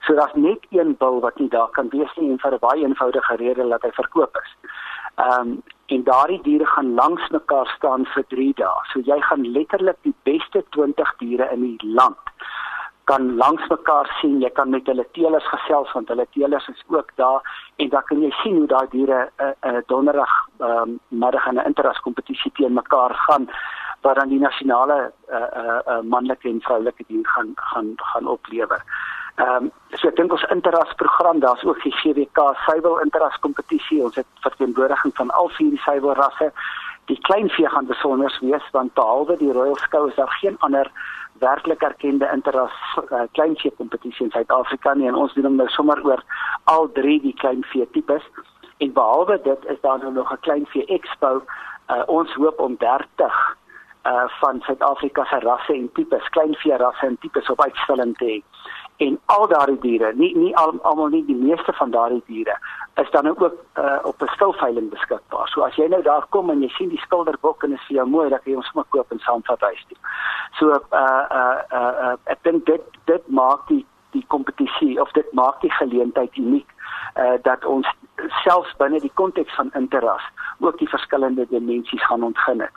So 0.07 0.15
daar's 0.15 0.35
net 0.35 0.67
een 0.71 0.97
bil 0.99 1.21
wat 1.21 1.39
nie 1.39 1.49
daar 1.49 1.71
kan 1.71 1.89
wees 1.89 2.15
nie 2.17 2.31
en 2.31 2.39
vir 2.39 2.53
'n 2.53 2.59
baie 2.59 2.85
eenvoudige 2.85 3.37
rede 3.37 3.69
dat 3.69 3.83
hy 3.83 3.91
verkoop 3.93 4.37
is. 4.45 4.71
Ehm 5.17 5.41
um, 5.41 5.63
en 5.87 6.03
daardie 6.05 6.43
diere 6.43 6.67
gaan 6.67 6.95
langs 6.95 7.29
mekaar 7.29 7.67
staan 7.77 8.05
vir 8.07 8.25
3 8.29 8.53
dae. 8.55 8.81
So 8.93 9.01
jy 9.01 9.21
gaan 9.21 9.53
letterlik 9.53 9.97
die 10.03 10.15
beste 10.23 10.65
20 10.71 11.15
diere 11.19 11.49
in 11.53 11.61
die 11.63 11.79
land 11.83 12.19
kan 13.09 13.37
langs 13.37 13.65
mekaar 13.73 14.09
sien, 14.21 14.37
jy 14.43 14.51
kan 14.53 14.69
met 14.71 14.89
hulle 14.91 15.07
teelers 15.17 15.47
gesels 15.49 15.93
want 15.97 16.11
hulle 16.13 16.27
teelers 16.37 16.67
is 16.69 16.83
ook 16.93 17.13
daar 17.21 17.41
en 17.81 17.89
dan 17.95 18.05
kan 18.11 18.21
jy 18.21 18.31
sien 18.43 18.59
hoe 18.61 18.69
daai 18.73 18.89
diere 18.93 19.21
'n 19.25 19.45
uh, 19.47 19.55
uh, 19.71 19.81
donderdag 19.93 20.35
um, 20.69 20.99
middag 21.09 21.47
in 21.47 21.57
'n 21.57 21.69
interraskompetisie 21.71 22.53
teen 22.59 22.75
mekaar 22.81 23.15
gaan 23.15 23.49
waar 24.03 24.15
dan 24.15 24.29
die 24.29 24.41
nasionale 24.41 24.99
uh, 25.33 25.49
uh, 25.61 25.81
uh, 25.93 26.03
manlike 26.03 26.49
en 26.49 26.61
vroulike 26.61 27.05
dier 27.09 27.27
gaan 27.35 27.53
gaan 27.55 27.89
gaan 27.97 28.27
oplewer. 28.27 28.83
Ehm 29.39 29.65
um, 29.65 29.71
so 29.95 30.09
ek 30.09 30.17
dink 30.19 30.33
ons 30.35 30.45
interras 30.51 30.95
program 30.99 31.39
daar's 31.43 31.63
ook 31.65 31.79
die 31.85 31.95
CWK 32.01 32.43
suiwel 32.65 32.97
interras 33.05 33.37
kompetisie. 33.45 34.01
Ons 34.03 34.17
het 34.19 34.27
verteenwoordiging 34.43 35.15
van 35.15 35.31
al 35.41 35.51
vier 35.55 35.77
suiwel 35.85 36.17
rasse 36.19 36.49
die 37.07 37.19
kleinvee 37.29 37.69
gaan 37.71 37.87
besonder 37.87 38.35
wees 38.41 38.67
want 38.75 38.95
behalwe 38.99 39.37
die 39.39 39.53
Royal 39.53 39.79
Skou 39.85 40.09
is 40.09 40.17
daar 40.17 40.35
geen 40.41 40.57
ander 40.67 40.91
werklik 41.45 41.83
erkende 41.87 42.29
interras 42.35 42.75
uh, 43.05 43.23
kleinvee 43.39 43.73
kompetisie 43.77 44.27
in 44.27 44.35
Suid-Afrika 44.35 44.95
nie. 44.95 45.07
En 45.09 45.15
ons 45.15 45.35
doen 45.35 45.47
hom 45.47 45.61
nou 45.63 45.69
sommer 45.71 46.03
oor 46.07 46.25
al 46.65 46.91
drie 46.99 47.21
die 47.23 47.35
kleinvee 47.45 47.87
tipes. 47.95 48.27
En 48.83 48.93
behalwe 48.93 49.39
dit 49.47 49.71
is 49.71 49.81
daar 49.87 50.03
nou 50.03 50.13
nog 50.19 50.33
'n 50.33 50.41
kleinvee 50.49 50.87
expo. 50.99 51.43
Uh, 51.91 52.03
ons 52.07 52.35
hoop 52.35 52.59
om 52.61 52.77
30 52.77 53.39
uh 54.07 54.27
van 54.41 54.61
Suid-Afrika 54.67 55.25
se 55.25 55.39
rasse 55.39 55.73
en 55.73 55.91
tipes, 55.93 56.29
kleinvee 56.29 56.77
rasse 56.77 57.07
en 57.07 57.19
tipes 57.19 57.51
op 57.51 57.63
uitstalling 57.63 58.17
te 58.17 58.25
hê 58.25 58.43
en 58.99 59.19
al 59.25 59.47
daardie 59.47 59.79
diere, 59.79 60.13
nie 60.15 60.33
nie 60.37 60.55
almal 60.59 61.13
nie, 61.13 61.25
die 61.27 61.37
meeste 61.39 61.73
van 61.79 61.91
daardie 61.95 62.23
diere 62.27 62.57
is 62.99 63.11
dan 63.11 63.29
ook 63.29 63.43
uh, 63.43 63.99
op 64.03 64.23
'n 64.23 64.35
stilveiling 64.35 64.91
beskikbaar. 64.91 65.49
So 65.49 65.63
as 65.63 65.77
jy 65.77 65.87
nou 65.89 66.03
daar 66.03 66.27
kom 66.29 66.51
en 66.51 66.63
jy 66.63 66.69
sien 66.69 66.89
die 66.89 66.99
skilderbok 66.99 67.63
en 67.63 67.71
dit 67.71 67.79
is 67.79 67.87
vir 67.87 67.97
jou 67.97 68.07
mooi, 68.09 68.29
dan 68.29 68.39
kan 68.39 68.53
jy 68.53 68.55
hom 68.55 68.63
sommer 68.63 68.89
koop 68.89 69.11
en 69.11 69.19
saamvat 69.19 69.61
huis 69.61 69.85
toe. 69.89 69.99
So 70.59 70.67
uh 70.71 71.25
uh 71.31 71.59
uh, 71.73 71.95
uh 72.05 72.17
ek 72.25 72.43
dink 72.43 72.67
dit 72.67 72.83
dit 73.05 73.29
maak 73.29 73.69
die 73.69 73.87
die 74.11 74.25
kompetisie 74.27 75.01
of 75.01 75.13
dit 75.13 75.33
maak 75.33 75.61
die 75.61 75.73
geleentheid 75.73 76.37
uniek 76.37 76.69
uh 77.17 77.39
dat 77.43 77.65
ons 77.65 77.87
selfs 78.43 78.77
binne 78.77 79.01
die 79.01 79.15
konteks 79.15 79.55
van 79.55 79.71
interras 79.75 80.27
ook 80.59 80.79
die 80.79 80.89
verskillende 80.89 81.47
dimensies 81.49 82.07
gaan 82.07 82.23
ontgin 82.23 82.61
het. 82.61 82.77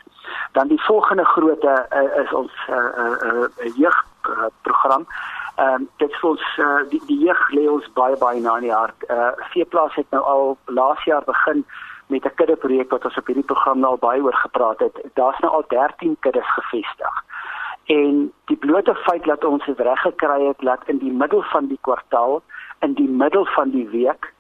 Dan 0.52 0.68
die 0.68 0.82
volgende 0.82 1.26
grootte 1.26 1.86
uh, 1.90 2.24
is 2.24 2.34
ons 2.34 2.52
uh 2.70 2.76
uh, 2.76 3.42
uh 3.66 3.76
jeugprogram. 3.76 5.02
Uh, 5.02 5.41
Ehm 5.62 5.74
um, 5.74 5.90
dit 6.02 6.14
vir 6.20 6.30
ons 6.30 6.44
uh, 6.58 6.82
die 6.90 7.02
die 7.06 7.20
jeug 7.22 7.42
lê 7.54 7.64
ons 7.70 7.88
baie 7.98 8.16
baie 8.18 8.40
na 8.42 8.56
in 8.58 8.68
die 8.68 8.74
hart. 8.74 9.04
Uh 9.16 9.32
Veeplaas 9.54 9.96
het 10.00 10.08
nou 10.16 10.22
al 10.34 10.46
laas 10.66 11.04
jaar 11.06 11.26
begin 11.28 11.66
met 12.14 12.26
'n 12.26 12.36
kudde 12.36 12.56
projek 12.56 12.90
wat 12.90 13.06
ons 13.06 13.18
op 13.18 13.28
hierdie 13.30 13.50
program 13.52 13.80
nou 13.80 13.92
al 13.92 14.02
baie 14.06 14.24
oor 14.24 14.38
gepraat 14.46 14.80
het. 14.80 14.96
Daar's 15.14 15.40
nou 15.40 15.52
al 15.54 15.66
13 15.68 16.18
kuddes 16.20 16.50
gevestig. 16.58 17.24
En 17.86 18.34
die 18.46 18.58
blote 18.58 18.96
feit 18.96 19.24
dat 19.24 19.44
ons 19.44 19.66
dit 19.66 19.80
reg 19.80 20.02
gekry 20.02 20.48
het 20.48 20.60
dat 20.60 20.82
in 20.86 20.98
die 20.98 21.12
middel 21.12 21.42
van 21.42 21.68
die 21.68 21.80
kwartaal, 21.82 22.42
in 22.80 22.94
die 22.94 23.10
middel 23.10 23.46
van 23.46 23.70
die 23.70 23.88
week 23.90 24.34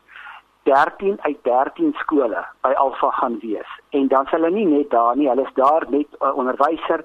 13 0.63 1.17
uit 1.21 1.37
13 1.43 1.93
skole 1.97 2.45
by 2.61 2.71
Alfa 2.71 3.11
gaan 3.11 3.39
wees. 3.39 3.69
En 3.89 4.07
dan 4.07 4.25
sal 4.25 4.41
hulle 4.41 4.55
nie 4.55 4.65
net 4.65 4.89
daar 4.89 5.15
nie, 5.17 5.29
hulle 5.29 5.45
is 5.45 5.53
daar 5.53 5.85
met 5.89 6.07
'n 6.09 6.25
uh, 6.25 6.35
onderwyser 6.35 7.03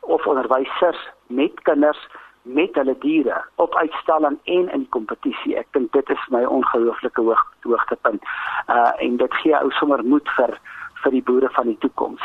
of 0.00 0.26
onderwysers 0.26 1.10
met 1.26 1.62
kinders 1.62 2.08
met 2.46 2.74
hulle 2.74 2.94
diere 2.98 3.44
op 3.54 3.74
uitstalling 3.74 4.38
en 4.44 4.68
in 4.70 4.84
die 4.84 4.94
kompetisie. 4.94 5.56
Ek 5.58 5.66
dink 5.74 5.92
dit 5.92 6.10
is 6.14 6.26
my 6.30 6.44
ongelooflike 6.44 7.20
hoog, 7.20 7.42
hoogtepunt. 7.66 8.22
Uh 8.70 8.92
en 9.02 9.16
dit 9.16 9.38
gee 9.42 9.58
ou 9.58 9.70
sommer 9.78 10.04
moed 10.04 10.30
vir 10.38 10.54
vir 11.02 11.12
die 11.12 11.22
boere 11.22 11.50
van 11.58 11.66
die 11.66 11.78
toekoms. 11.82 12.22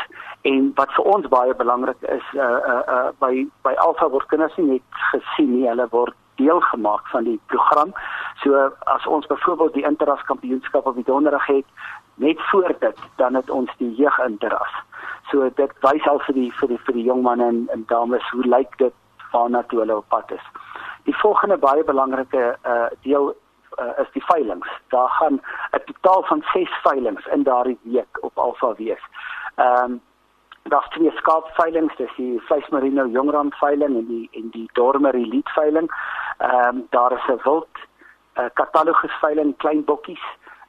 En 0.48 0.70
wat 0.78 0.94
vir 0.96 1.10
ons 1.14 1.28
baie 1.28 1.54
belangrik 1.54 2.06
is 2.14 2.28
uh 2.38 2.50
uh, 2.74 2.82
uh 2.96 3.08
by 3.18 3.46
by 3.66 3.74
Alpha 3.86 4.08
word 4.10 4.28
kinders 4.30 4.56
nie 4.56 4.68
net 4.76 5.02
gesien 5.10 5.50
nie, 5.56 5.66
hulle 5.68 5.88
word 5.90 6.14
deel 6.40 6.60
gemaak 6.70 7.10
van 7.10 7.26
die 7.28 7.40
program. 7.46 7.92
So 8.42 8.70
as 8.94 9.06
ons 9.06 9.26
byvoorbeeld 9.26 9.74
die 9.74 9.86
interras 9.90 10.22
kampioenskap 10.30 10.86
op 10.86 10.94
die 10.94 11.06
donderdag 11.10 11.46
het, 11.46 11.66
net 12.14 12.40
voor 12.50 12.74
dit 12.78 13.04
dan 13.16 13.34
het 13.34 13.50
ons 13.50 13.70
die 13.78 13.94
jeug 13.94 14.18
interras. 14.26 14.74
So 15.30 15.50
dit 15.54 15.78
wys 15.82 16.08
al 16.08 16.22
vir 16.26 16.34
die 16.34 16.50
vir 16.60 16.74
die 16.74 16.80
vir 16.86 16.98
die 16.98 17.06
jong 17.10 17.22
manne 17.26 17.48
en, 17.48 17.62
en 17.74 17.86
dames 17.90 18.30
hoe 18.30 18.46
lyk 18.46 18.78
dit 18.78 18.94
waarna 19.32 19.62
toe 19.62 19.78
hulle 19.78 19.96
op 19.96 20.08
pad 20.08 20.30
is. 20.30 20.46
Die 21.04 21.16
volgende 21.16 21.58
baie 21.58 21.84
belangrike 21.84 22.58
uh 22.66 22.86
deel 23.02 23.34
uh, 23.80 23.98
is 23.98 24.10
die 24.12 24.24
veilinge. 24.24 24.70
Daar 24.88 25.08
gaan 25.08 25.40
'n 25.70 25.84
totaal 25.84 26.22
van 26.22 26.42
6 26.52 26.70
veilinge 26.82 27.30
in 27.30 27.42
daardie 27.42 27.78
week 27.82 28.18
op 28.20 28.38
Alfa 28.38 28.74
wees. 28.74 29.04
Ehm 29.54 29.84
um, 29.84 30.00
daar's 30.62 30.88
twee 30.88 31.10
skaapveilinge, 31.10 31.94
dis 31.96 32.14
die 32.16 32.40
Vleismarino 32.40 33.06
Jongran 33.06 33.52
veiling 33.52 33.96
en 33.96 34.06
die 34.06 34.28
en 34.32 34.48
die 34.50 34.68
Dormer 34.72 35.14
Elite 35.14 35.52
veiling. 35.52 35.90
Ehm 36.38 36.76
um, 36.76 36.86
daar 36.90 37.12
is 37.12 37.26
'n 37.26 37.40
wild 37.44 37.68
uh, 38.38 38.44
katalogus 38.52 39.18
veiling 39.20 39.56
klein 39.56 39.84
bokkies 39.84 40.24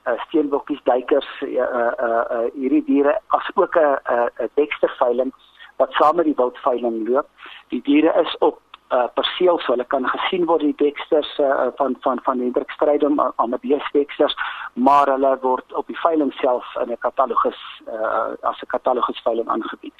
uh, 0.07 0.19
steenbokkies, 0.27 0.83
duikers, 0.83 1.27
uh 1.41 1.49
uh 1.49 2.23
uh 2.31 2.45
hierdie 2.53 2.83
diere 2.85 3.19
as 3.27 3.49
ook 3.55 3.75
'n 3.75 3.97
'n 4.43 4.49
Dexter 4.53 4.95
veiling 4.99 5.33
wat 5.75 5.91
saam 5.91 6.15
met 6.15 6.25
die 6.25 6.37
wildveiling 6.37 7.07
loop. 7.07 7.27
Die 7.67 7.81
diere 7.81 8.13
is 8.21 8.37
op 8.39 8.59
uh 8.93 9.07
perseel 9.17 9.57
so 9.59 9.73
hulle 9.73 9.85
kan 9.89 10.05
gesien 10.09 10.45
word 10.49 10.61
die 10.61 10.75
Dexters 10.77 11.29
uh, 11.41 11.67
van 11.79 11.95
van 12.05 12.19
van 12.25 12.39
Hendrik 12.39 12.71
Strydom 12.75 13.21
Bees 13.61 13.87
Dexters, 13.95 14.35
maar 14.73 15.09
hulle 15.09 15.31
word 15.41 15.73
op 15.73 15.87
die 15.87 15.97
veiling 16.01 16.33
self 16.41 16.65
in 16.81 16.91
'n 16.91 16.99
katalogus 17.05 17.61
uh 17.87 18.49
as 18.49 18.61
'n 18.61 18.71
katalogus 18.75 19.21
veiling 19.23 19.49
aangebied. 19.49 19.93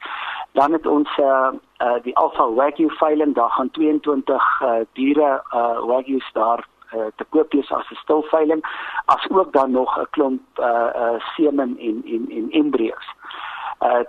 Dan 0.52 0.74
het 0.74 0.86
ons 0.86 1.10
uh, 1.18 1.52
uh 1.86 1.98
die 2.04 2.16
Alpha 2.18 2.46
Wagyu 2.50 2.90
veiling, 2.90 3.34
daar 3.36 3.50
gaan 3.50 3.72
22 3.72 4.62
uh 4.62 4.86
diere 4.94 5.42
uh 5.54 5.80
Wagyus 5.90 6.30
daar 6.34 6.68
uh, 6.94 7.06
te 7.16 7.26
koop 7.30 7.54
is 7.54 7.72
as 7.72 7.90
'n 7.90 7.96
stilveiling 8.04 8.62
as 9.06 9.30
ook 9.30 9.54
dan 9.54 9.72
nog 9.72 9.98
'n 9.98 10.08
klomp 10.10 10.42
uh 10.60 10.90
uh 10.96 11.20
semen 11.36 11.78
en 11.80 12.04
en 12.06 12.26
en 12.30 12.52
embryos. 12.52 13.08
Uh 13.08 13.53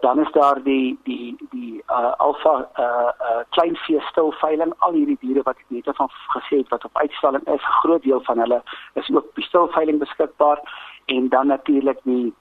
dan 0.00 0.20
is 0.20 0.32
daar 0.32 0.62
die 0.62 0.98
die 1.02 1.36
die 1.50 1.82
uh 1.90 2.12
alfa 2.16 2.68
uh 2.78 3.10
uh 3.30 3.42
kleinvee 3.48 4.00
stilveiling 4.00 4.72
al 4.78 4.92
hierdie 4.92 5.18
diere 5.20 5.42
wat 5.42 5.56
ek 5.56 5.64
net 5.68 5.96
van 5.96 6.10
gesê 6.36 6.56
het 6.56 6.68
wat 6.68 6.84
op 6.84 6.98
uitstalling 6.98 7.46
is, 7.46 7.62
'n 7.62 7.78
groot 7.82 8.02
deel 8.02 8.20
van 8.20 8.38
hulle 8.38 8.62
is 8.92 9.10
ook 9.10 9.24
op 9.24 9.34
die 9.34 9.44
stilveiling 9.44 9.98
beskikbaar 9.98 10.60
en 11.06 11.28
dan 11.28 11.46
natuurlik 11.46 11.98
die 12.02 12.34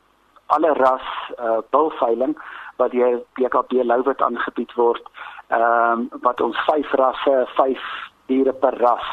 alle 0.45 0.73
ras 0.73 1.07
uh 1.39 1.57
bulveiling 1.69 2.37
wat 2.77 2.91
deur 2.91 3.21
BKB 3.33 3.71
Louwit 3.83 4.21
aangebied 4.21 4.73
word. 4.73 5.03
Ehm 5.47 5.91
um, 5.91 6.09
wat 6.21 6.41
ons 6.41 6.57
vyf 6.65 6.91
rasse, 6.91 7.47
vyf 7.55 7.83
diere 8.25 8.53
per 8.53 8.77
ras 8.77 9.07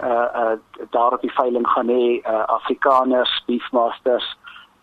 uh 0.00 0.28
uh 0.42 0.56
daar 0.90 1.12
op 1.12 1.20
die 1.20 1.32
veiling 1.32 1.66
gaan 1.68 1.88
hê 1.88 2.20
uh 2.20 2.44
Afrikaners, 2.56 3.42
beefmasters, 3.46 4.36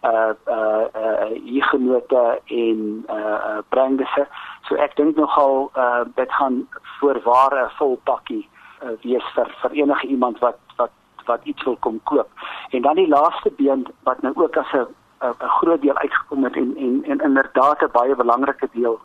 uh 0.03 0.33
uh 0.47 0.85
uh 0.95 1.69
genote 1.69 2.41
en 2.45 3.05
uh, 3.09 3.15
uh 3.15 3.57
brandisse. 3.69 4.27
So 4.67 4.75
ek 4.75 4.95
dink 4.95 5.15
nogal 5.15 5.69
uh 5.75 6.03
dit 6.15 6.31
gaan 6.31 6.67
voorwaar 6.99 7.53
'n 7.65 7.69
vol 7.77 7.99
pakkie 8.03 8.49
uh, 8.83 8.95
wees 9.01 9.25
vir 9.35 9.47
vir 9.61 9.71
enige 9.71 10.07
iemand 10.07 10.39
wat 10.39 10.57
wat 10.77 10.91
wat 11.25 11.41
iets 11.43 11.63
wil 11.63 11.77
kom 11.79 11.99
koop. 12.03 12.29
En 12.69 12.81
dan 12.81 12.95
die 12.95 13.07
laaste 13.07 13.51
been 13.57 13.87
wat 14.03 14.21
nou 14.21 14.33
ook 14.35 14.57
as 14.57 14.71
'n 14.73 14.87
'n 15.21 15.53
groot 15.59 15.81
deel 15.81 15.97
uitgekom 15.97 16.43
het 16.43 16.55
en 16.55 16.77
en 16.77 17.03
en 17.03 17.19
inderdaad 17.19 17.81
'n 17.81 17.91
baie 17.91 18.15
belangrike 18.15 18.69
deel 18.73 18.99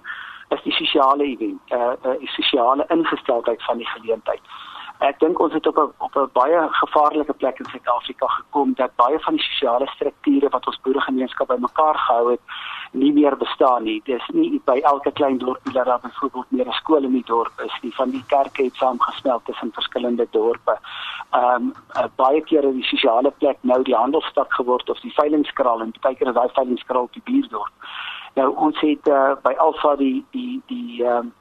is 0.48 0.62
die 0.62 0.72
sosiale 0.72 1.24
event, 1.24 1.60
uh, 1.68 1.92
uh 2.06 2.18
die 2.18 2.28
sosiale 2.28 2.84
ingesteldheid 2.88 3.64
van 3.64 3.76
die 3.76 3.86
geleentheid. 3.86 4.40
Ek 5.04 5.18
dink 5.20 5.38
ons 5.40 5.52
het 5.52 5.66
op 5.66 5.76
'n 5.76 5.92
op 5.98 6.16
'n 6.16 6.30
baie 6.32 6.68
gevaarlike 6.70 7.32
plek 7.32 7.58
in 7.58 7.66
Suid-Afrika 7.68 8.26
gekom 8.26 8.72
dat 8.74 8.96
baie 8.96 9.18
van 9.20 9.34
die 9.34 9.42
sosiale 9.42 9.86
strukture 9.86 10.48
wat 10.48 10.66
ons 10.66 10.80
boeregemeenskap 10.82 11.48
bymekaar 11.48 11.98
gehou 11.98 12.30
het, 12.30 12.40
nie 12.92 13.12
meer 13.12 13.36
bestaan 13.36 13.82
nie. 13.82 14.00
Dis 14.04 14.26
nie 14.32 14.60
by 14.64 14.78
elke 14.82 15.12
klein 15.12 15.38
dorpie 15.38 15.72
dat 15.72 15.84
daar 15.84 16.00
byvoorbeeld 16.00 16.50
meer 16.50 16.66
'n 16.66 16.72
skool 16.72 17.02
in 17.02 17.12
die 17.12 17.24
dorp 17.26 17.60
is 17.60 17.78
nie. 17.82 17.94
Van 17.94 18.10
die 18.10 18.24
kerke 18.26 18.62
het 18.62 18.74
saamgesmelt 18.74 19.44
tussen 19.44 19.72
verskillende 19.72 20.26
dorpe. 20.30 20.78
Ehm 21.30 21.54
um, 21.54 21.72
baie 22.16 22.40
kere 22.40 22.72
die 22.72 22.84
sosiale 22.84 23.30
plek 23.30 23.56
nou 23.60 23.82
die 23.82 23.96
handelsstad 23.96 24.52
geword 24.52 24.90
of 24.90 25.00
die 25.00 25.14
veilingskraal 25.14 25.80
en 25.80 25.92
baie 26.00 26.16
kere 26.16 26.32
daai 26.32 26.48
veilingskraal 26.52 27.02
op 27.02 27.12
die 27.12 27.22
buurdorp. 27.24 27.72
Nou 28.34 28.56
ons 28.56 28.80
het 28.80 29.08
uh, 29.08 29.32
by 29.42 29.54
Alfa 29.58 29.96
die 29.96 30.24
die 30.30 30.62
die 30.66 31.04
ehm 31.04 31.16
um, 31.16 31.32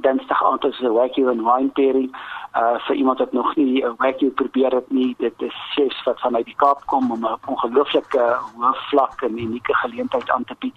Dinsdag 0.00 0.42
aand 0.44 0.64
is 0.64 0.80
'n 0.80 0.92
wagyu 0.92 1.28
en 1.30 1.44
wine 1.44 1.68
pairing 1.68 2.10
uh 2.54 2.78
vir 2.86 2.96
iemand 2.96 3.18
wat 3.18 3.32
nog 3.32 3.56
nie 3.56 3.84
'n 3.84 3.94
wagyu 3.96 4.30
probeer 4.30 4.72
het 4.74 4.90
nie. 4.90 5.14
Dit 5.18 5.42
is 5.42 5.54
chefs 5.74 6.02
wat 6.04 6.20
vanuit 6.20 6.44
die 6.44 6.54
Kaap 6.56 6.86
kom 6.86 7.10
om 7.10 7.24
'n 7.24 7.38
ongelooflike 7.46 8.22
hoë 8.54 8.74
vlak 8.90 9.22
en 9.22 9.38
unieke 9.38 9.74
geleentheid 9.74 10.30
aan 10.30 10.44
te 10.44 10.54
bied. 10.58 10.74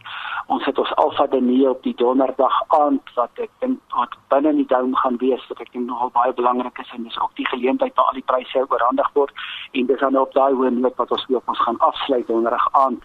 Ons 0.47 0.65
het 0.65 0.77
ons 0.79 0.95
Alpha 0.95 1.27
Denie 1.27 1.69
op 1.69 1.83
die 1.83 1.95
donderdag 1.95 2.61
aand 2.67 3.13
wat 3.15 3.31
ek 3.33 3.49
dink 3.59 3.79
wat 3.95 4.15
binne 4.27 4.49
in 4.49 4.55
die 4.55 4.71
dome 4.75 4.95
gaan 4.95 5.17
wees 5.17 5.47
wat 5.47 5.59
ek 5.59 5.71
dink 5.71 5.87
nogal 5.87 6.09
baie 6.09 6.33
belangrik 6.33 6.77
is 6.79 6.91
en 6.95 7.03
dis 7.03 7.19
ook 7.19 7.35
die 7.35 7.47
geleentheid 7.47 7.95
waar 7.95 8.05
al 8.05 8.19
die 8.19 8.29
pryse 8.31 8.65
oorhandig 8.69 9.09
word 9.13 9.31
en 9.71 9.85
dis 9.85 9.99
dan 9.99 10.17
op 10.17 10.33
daai 10.33 10.53
hoë 10.53 10.69
noot 10.69 10.95
wat 10.95 11.11
ons 11.11 11.25
ook 11.29 11.43
ons 11.53 11.59
gaan 11.59 11.79
afsluit 11.79 12.27
donderdag 12.27 12.67
aand 12.71 13.03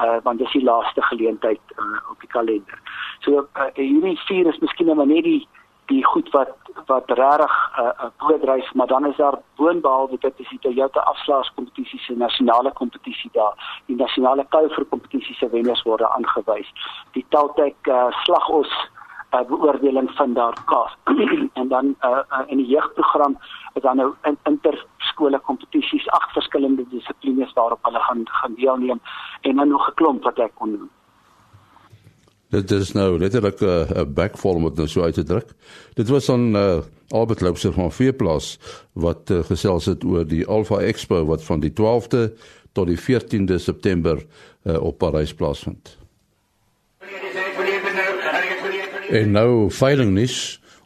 uh 0.00 0.18
want 0.22 0.38
dis 0.38 0.52
die 0.52 0.64
laaste 0.64 1.02
geleentheid 1.02 1.60
uh, 1.76 2.10
op 2.10 2.20
die 2.20 2.28
kalender. 2.28 2.78
So 3.20 3.46
uh, 3.54 3.70
hierdie 3.74 4.18
vier 4.26 4.46
is 4.46 4.60
miskien 4.64 4.86
nou 4.86 5.06
net 5.06 5.24
die 5.24 5.48
die 5.90 6.04
goed 6.06 6.30
wat 6.30 6.54
wat 6.86 7.10
regtig 7.10 7.54
'n 7.76 7.82
uh, 7.82 8.10
broodreis, 8.16 8.72
maar 8.72 8.86
dan 8.86 9.06
is 9.06 9.16
daar 9.16 9.38
boonbehalwe 9.56 10.16
dit 10.20 10.34
is 10.36 10.48
die 10.48 10.58
Toyota 10.58 11.00
afslaerskompetisie 11.00 12.00
se 12.00 12.12
nasionale 12.12 12.72
kompetisie 12.72 13.30
daar. 13.32 13.82
Die 13.86 13.96
nasionale 13.96 14.46
kuiver 14.48 14.84
kompetisie 14.84 15.34
se 15.34 15.48
wenners 15.50 15.82
word 15.82 16.02
aangewys. 16.02 16.70
Die 17.12 17.26
Taltek 17.28 17.76
uh, 17.86 18.06
slagos 18.22 18.72
uh, 19.34 19.40
beoordeling 19.48 20.10
van 20.10 20.34
daar 20.34 20.56
kaas. 20.64 20.96
en 21.60 21.68
dan 21.68 21.94
uh, 22.00 22.10
uh, 22.10 22.40
in 22.46 22.56
die 22.56 22.66
jeugprogram 22.66 23.38
is 23.74 23.82
dan 23.82 23.96
nou 23.96 24.14
in, 24.22 24.38
interskole 24.42 25.40
kompetisies, 25.40 26.08
agt 26.08 26.32
verskillende 26.32 26.84
dissiplines 26.90 27.52
waarop 27.52 27.78
hulle 27.82 27.98
gaan 27.98 28.22
gaan 28.24 28.54
deelneem 28.54 29.00
en 29.40 29.56
dan 29.56 29.68
nog 29.68 29.88
'n 29.88 29.94
klomp 29.94 30.22
wat 30.22 30.38
ek 30.38 30.54
kon 30.54 30.70
noem. 30.70 30.90
Dit 32.50 32.70
is 32.70 32.92
nou 32.92 33.18
letterlik 33.18 33.60
'n 33.60 33.64
uh, 33.64 34.02
'n 34.02 34.14
backform 34.14 34.62
wat 34.62 34.76
nou 34.76 34.88
so 34.88 35.02
uit 35.02 35.14
te 35.14 35.22
druk. 35.22 35.54
Dit 35.94 36.08
was 36.08 36.26
dan 36.26 36.56
uh, 36.56 36.78
Albert 37.08 37.40
Loubser 37.40 37.72
van 37.72 37.92
Veeplaas 37.92 38.58
wat 38.92 39.30
uh, 39.30 39.38
gesels 39.38 39.84
het 39.84 40.04
oor 40.04 40.26
die 40.26 40.46
Alpha 40.46 40.78
Expo 40.78 41.24
wat 41.24 41.44
van 41.44 41.60
die 41.60 41.72
12de 41.72 42.32
tot 42.72 42.86
die 42.86 42.98
14de 42.98 43.54
September 43.54 44.26
uh, 44.64 44.82
op 44.82 44.98
Parys 44.98 45.34
plaasvind. 45.34 45.98
En 49.10 49.32
nou 49.34 49.70
veiling 49.74 50.12
nis 50.14 50.34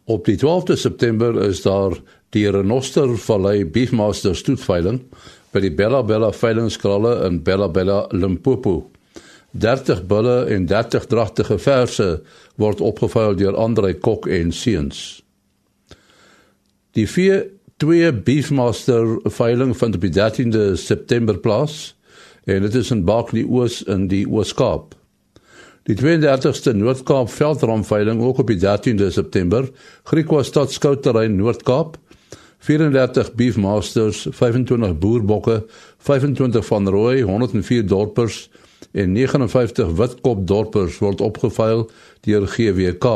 op 0.09 0.25
die 0.25 0.38
12de 0.40 0.78
September 0.81 1.37
is 1.45 1.59
daar 1.62 1.93
die 2.33 2.47
Renoster 2.50 3.11
Valley 3.21 3.66
Beefmaster 3.69 4.33
stoetveiling 4.37 5.02
by 5.52 5.61
die 5.61 5.73
Bella 5.76 6.00
Bella 6.09 6.31
veilingskralle 6.33 7.19
in 7.26 7.43
Bella 7.45 7.69
Bella 7.69 8.07
Limpopo. 8.16 8.88
30 9.52 10.07
bulle 10.09 10.38
en 10.57 10.64
30 10.66 11.04
dragtige 11.12 11.59
verse 11.61 12.09
word 12.57 12.81
opgevuil 12.81 13.37
deur 13.37 13.61
Andre 13.61 13.93
Kok 13.93 14.25
en 14.33 14.57
seuns. 14.57 15.21
Die 16.97 17.07
vier 17.07 17.50
twee 17.76 18.09
Beefmaster 18.09 19.19
veiling 19.37 19.76
vind 19.76 20.00
op 20.00 20.09
die 20.09 20.14
13de 20.16 20.71
September 20.81 21.37
plaas 21.45 21.93
en 22.49 22.64
dit 22.64 22.81
is 22.81 22.90
in 22.90 23.04
Barkley 23.04 23.45
Oos 23.45 23.83
in 23.85 24.09
die 24.09 24.25
Ooskaap. 24.25 24.97
Die 25.84 25.96
32ste 26.00 26.72
Noord-Kaap 26.72 27.28
veldram 27.28 27.82
veiling 27.84 28.22
ook 28.24 28.38
op 28.40 28.48
die 28.48 28.56
13de 28.56 29.10
September, 29.12 29.66
Griekwa 30.08 30.40
Stad 30.42 30.72
Skouterrein 30.72 31.36
Noord-Kaap. 31.36 31.98
34 32.64 33.34
Beefmasters, 33.36 34.22
25 34.30 34.94
boerbokke, 34.98 35.66
25 35.98 36.64
van 36.66 36.88
rooi, 36.88 37.20
104 37.22 37.84
dorpers 37.86 38.48
en 38.92 39.12
59 39.12 39.92
witkop 39.98 40.46
dorpers 40.48 40.96
word 41.04 41.20
opgeveil 41.20 41.84
deur 42.24 42.48
GWK. 42.48 43.12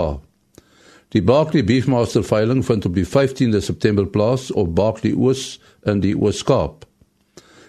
Die 1.16 1.25
Barkley 1.25 1.64
Beefmaster 1.64 2.25
veiling 2.25 2.60
vind 2.68 2.84
op 2.84 3.00
die 3.00 3.06
15de 3.08 3.64
September 3.64 4.04
plaas 4.12 4.50
op 4.52 4.75
Barkley 4.76 5.16
Oos 5.16 5.54
in 5.88 6.04
die 6.04 6.12
Ooskaap. 6.12 6.88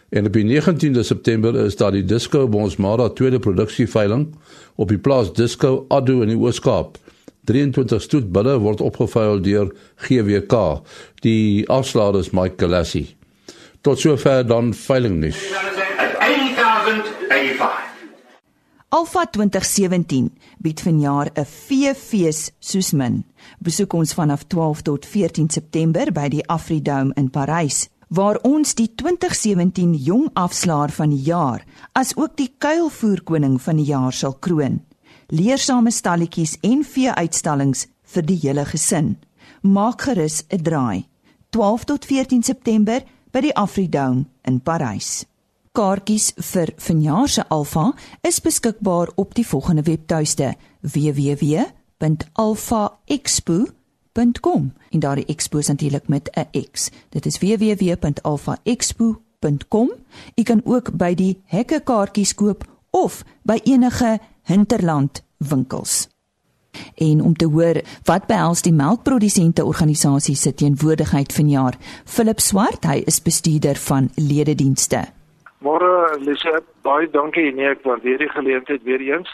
En 0.09 0.25
op 0.25 0.33
die 0.33 0.61
19de 0.61 0.99
September 0.99 1.55
is 1.55 1.75
daar 1.75 1.91
die 1.91 2.05
Disco 2.05 2.47
Bonsmara 2.47 3.09
tweede 3.09 3.39
produksie 3.39 3.89
veiling 3.89 4.35
op 4.75 4.89
die 4.89 4.97
plaas 4.97 5.33
Disco 5.33 5.85
Addo 5.87 6.21
in 6.21 6.27
die 6.33 6.37
Ooskaap. 6.37 6.97
23 7.45 8.01
stoetbulle 8.01 8.57
word 8.61 8.81
opgevuil 8.81 9.41
deur 9.45 9.69
GWK. 9.95 10.81
Die 11.21 11.69
afslaer 11.69 12.17
is 12.19 12.29
Mike 12.33 12.57
Galassi. 12.57 13.15
Tot 13.81 13.99
sover 14.01 14.47
dan 14.47 14.73
veilingnuus. 14.73 15.37
8085 16.17 17.77
Alfa 18.89 19.25
2017 19.29 20.31
bied 20.57 20.81
vanjaar 20.81 21.29
'n 21.33 21.45
veefees 21.45 22.51
soos 22.59 22.91
min. 22.91 23.23
Besoek 23.59 23.93
ons 23.93 24.13
vanaf 24.13 24.43
12 24.47 24.81
tot 24.81 25.05
14 25.05 25.49
September 25.49 26.11
by 26.11 26.27
die 26.27 26.47
Afridome 26.47 27.11
in 27.15 27.29
Parys 27.29 27.89
waar 28.09 28.39
ons 28.41 28.73
die 28.75 28.89
2017 28.97 29.93
jong 29.93 30.29
afslaer 30.33 30.91
van 30.91 31.09
die 31.13 31.23
jaar 31.29 31.65
as 31.93 32.17
ook 32.17 32.37
die 32.37 32.53
kuilvoerkoning 32.57 33.61
van 33.61 33.75
die 33.77 33.85
jaar 33.89 34.13
sal 34.13 34.33
kroon. 34.33 34.81
Leersame 35.29 35.91
stalletjies 35.93 36.57
en 36.65 36.83
vee-uitstallings 36.83 37.87
vir 38.13 38.23
die 38.25 38.39
hele 38.41 38.65
gesin. 38.65 39.17
Maak 39.61 40.01
gerus 40.01 40.43
'n 40.49 40.63
draai. 40.63 41.05
12 41.49 41.83
tot 41.83 42.05
14 42.05 42.43
September 42.43 43.03
by 43.31 43.41
die 43.41 43.55
Afridome 43.55 44.25
in 44.43 44.61
Parys. 44.61 45.25
Kaartjies 45.71 46.33
vir 46.35 46.73
vanjaar 46.77 47.29
se 47.29 47.43
Alfa 47.49 47.93
is 48.21 48.41
beskikbaar 48.41 49.09
op 49.15 49.35
die 49.35 49.47
volgende 49.47 49.83
webtuiste: 49.83 50.55
www.alfaexpo.com. 50.81 53.78
En 54.13 54.31
daardie 54.99 55.25
expo 55.25 55.57
is 55.57 55.67
natuurlik 55.67 56.07
met 56.07 56.29
'n 56.35 56.47
X. 56.71 56.91
Dit 57.09 57.25
is 57.25 57.39
www.alfaexpo.com. 57.39 59.91
Jy 60.35 60.43
kan 60.43 60.61
ook 60.65 60.97
by 60.97 61.13
die 61.13 61.41
hekke 61.45 61.81
kaartjies 61.83 62.35
koop 62.35 62.63
of 62.89 63.23
by 63.41 63.59
enige 63.63 64.19
hinterland 64.43 65.23
winkels. 65.37 66.09
En 66.95 67.21
om 67.21 67.33
te 67.33 67.45
hoor 67.45 67.81
wat 68.03 68.27
behels 68.27 68.61
die 68.61 68.73
melkprodusente 68.73 69.65
organisasie 69.65 70.35
se 70.35 70.53
teenwoordigheid 70.53 71.33
vanjaar, 71.33 71.77
Philip 72.05 72.39
Swart, 72.39 72.85
hy 72.85 73.01
is 73.05 73.21
bestuurder 73.21 73.75
van 73.75 74.09
lededienste. 74.15 75.05
Môre 75.59 76.15
Lise, 76.23 76.61
baie 76.87 77.09
dankie 77.11 77.49
nee 77.51 77.67
ek 77.73 77.81
waardeer 77.83 78.17
die 78.17 78.29
geleentheid 78.29 78.83
weer 78.83 79.01
eens. 79.01 79.29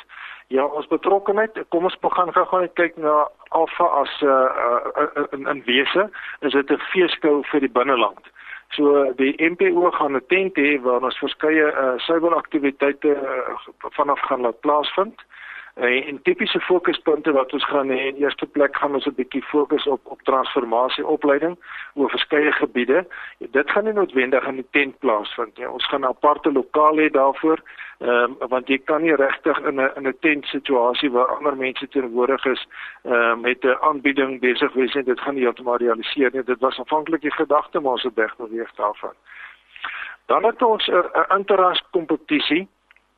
Ja, 0.48 0.66
ons 0.66 0.88
betrokkeheid, 0.88 1.58
kom 1.70 1.88
ons 1.90 1.98
begin 2.00 2.32
gou 2.34 2.60
net 2.62 2.74
kyk 2.78 2.98
na 3.02 3.28
Alfa 3.50 3.88
as 4.02 4.14
'n 4.22 4.28
uh, 4.28 4.80
uh, 5.02 5.26
in 5.32 5.48
in 5.48 5.64
wese, 5.66 6.10
is 6.42 6.54
dit 6.54 6.72
'n 6.72 6.86
feeskou 6.92 7.44
vir 7.52 7.60
die 7.60 7.76
binneland. 7.78 8.26
So 8.70 9.14
die 9.18 9.34
MPO 9.40 9.92
gaan 9.92 10.16
'n 10.16 10.26
tent 10.28 10.56
hê 10.58 10.82
waar 10.82 11.02
ons 11.04 11.18
verskeie 11.18 11.68
uh, 11.72 11.98
suiwelaktiwiteite 11.98 13.16
uh, 13.16 13.58
vanaf 13.98 14.20
gaan 14.20 14.42
laat 14.42 14.60
plaasvind. 14.60 15.18
Uh, 15.18 15.36
en 15.76 16.22
tipiese 16.22 16.60
fokuspunte 16.60 17.32
wat 17.32 17.54
ons 17.54 17.66
gaan 17.68 17.90
hê, 17.92 17.98
in 18.08 18.22
eerste 18.24 18.46
plek 18.46 18.78
gaan 18.80 18.94
ons 18.96 19.06
'n 19.06 19.16
bietjie 19.16 19.44
fokus 19.44 19.88
op 19.88 20.02
op 20.04 20.22
transformasie 20.22 21.06
opleiding 21.06 21.58
oor 21.94 22.10
verskeie 22.10 22.52
gebiede. 22.52 23.08
Dit 23.40 23.72
gaan 23.72 23.84
nie 23.84 23.94
noodwendig 23.94 24.48
in 24.48 24.56
die 24.56 24.68
tent 24.72 25.00
plaasvind 25.00 25.58
nie. 25.58 25.70
Ons 25.70 25.88
gaan 25.88 26.02
'n 26.02 26.14
aparte 26.16 26.52
lokaal 26.52 26.96
hê 26.96 27.10
daarvoor, 27.10 27.60
ehm 28.00 28.10
um, 28.10 28.48
want 28.48 28.68
jy 28.68 28.78
kan 28.78 29.02
nie 29.02 29.16
regtig 29.16 29.60
in 29.60 29.82
'n 29.82 29.92
in 29.96 30.08
'n 30.08 30.18
tent 30.20 30.46
situasie 30.46 31.12
waar 31.12 31.36
ander 31.36 31.58
mense 31.58 31.88
teenwoordig 31.88 32.46
is, 32.46 32.68
ehm 33.04 33.14
uh, 33.14 33.36
met 33.36 33.64
'n 33.64 33.78
aanbieding 33.82 34.40
besig 34.40 34.74
wees 34.74 34.96
en 34.96 35.04
dit 35.04 35.20
gaan 35.20 35.34
nie 35.34 35.44
heeltemal 35.44 35.78
realiseer 35.78 36.30
nie. 36.34 36.44
Dit 36.44 36.60
was 36.60 36.80
aanvanklik 36.80 37.22
die 37.22 37.32
gedagte, 37.32 37.80
maar 37.80 37.92
ons 37.92 38.04
het 38.04 38.16
weg 38.16 38.36
beweeg 38.38 38.76
daarvan. 38.76 39.14
Dan 40.26 40.44
het 40.44 40.62
ons 40.62 40.88
'n 40.88 41.36
interras 41.38 41.84
kompetisie 41.92 42.68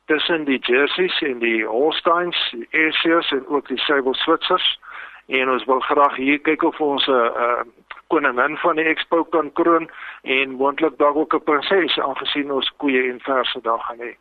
tussen 0.08 0.44
die 0.44 0.58
Jerseys 0.58 1.20
en 1.22 1.38
die 1.38 1.66
Holsteins, 1.66 2.38
die 2.50 2.68
Ayrshires 2.70 3.30
en 3.30 3.46
ook 3.46 3.68
die 3.68 3.78
Sable 3.78 4.14
Switsers. 4.14 4.78
En 5.26 5.50
ons 5.52 5.64
wil 5.68 5.80
graag 5.80 6.16
hier 6.16 6.38
kyk 6.40 6.62
of 6.64 6.80
ons 6.80 7.06
'n 7.06 7.12
uh, 7.12 7.24
uh, 7.44 7.60
koningin 8.08 8.56
van 8.56 8.76
die 8.76 8.84
Expo 8.84 9.24
kan 9.24 9.52
kroon 9.52 9.90
en 10.22 10.56
moontlik 10.56 10.96
dalk 10.98 11.16
ook 11.16 11.34
'n 11.34 11.44
prinses 11.44 11.98
aangesien 11.98 12.52
ons 12.52 12.72
koeie 12.76 13.10
en 13.10 13.20
verse 13.20 13.60
daar 13.60 13.80
gaan 13.80 14.00
hê. 14.00 14.16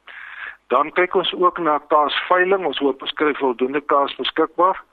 Dan 0.68 0.92
kyk 0.92 1.16
ons 1.16 1.34
ook 1.34 1.58
na 1.58 1.80
kaasveiling. 1.88 2.66
Ons 2.66 2.78
hoop 2.78 3.00
beskryf 3.00 3.38
voldoende 3.38 3.82
kaas 3.82 4.16
beskikbaar 4.16 4.84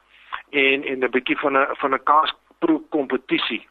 en 0.51 0.85
en 0.85 0.99
'n 0.99 1.11
bietjie 1.11 1.39
van 1.39 1.59
'n 1.59 1.67
van 1.81 1.95
'n 1.95 2.03
kaasproe 2.03 2.81
kompetisie 2.89 3.67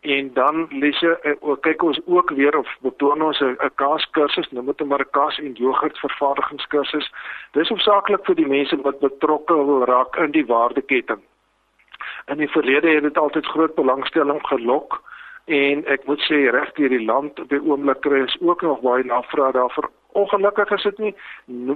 en 0.00 0.30
dan 0.34 0.66
lesse 0.70 1.18
uh, 1.22 1.54
kyk 1.60 1.82
ons 1.82 2.00
ook 2.04 2.30
weer 2.30 2.56
of 2.58 2.68
betoon 2.80 3.22
ons 3.22 3.40
'n 3.40 3.70
kaaskursus, 3.74 4.50
nou 4.50 4.64
moet 4.64 4.86
maar 4.86 5.00
'n 5.00 5.10
kaas 5.10 5.38
en 5.38 5.52
jogurt 5.52 5.98
vervaardigingskursus. 5.98 7.12
Dis 7.52 7.68
hoofsaaklik 7.68 8.24
vir 8.24 8.34
die 8.34 8.46
mense 8.46 8.76
wat 8.82 8.98
betrokke 8.98 9.54
wil 9.54 9.84
raak 9.84 10.16
in 10.16 10.30
die 10.30 10.46
waardeketting. 10.46 11.22
In 12.26 12.38
die 12.38 12.50
verlede 12.50 12.88
het 12.88 13.02
dit 13.02 13.18
altyd 13.18 13.46
groot 13.46 13.74
belangstelling 13.74 14.46
gelok 14.46 15.02
en 15.44 15.84
ek 15.86 16.06
moet 16.06 16.20
sê 16.20 16.50
reg 16.50 16.72
deur 16.72 16.88
die 16.88 17.04
land 17.04 17.40
op 17.40 17.48
die 17.48 17.62
oomblik 17.62 18.00
kry 18.00 18.20
ons 18.20 18.36
ook 18.40 18.62
nog 18.62 18.80
baie 18.80 19.04
navraag 19.04 19.52
daarvoor 19.52 19.90
ongelukkig 20.22 20.70
is 20.76 20.86
dit 20.88 20.98
nie 21.04 21.14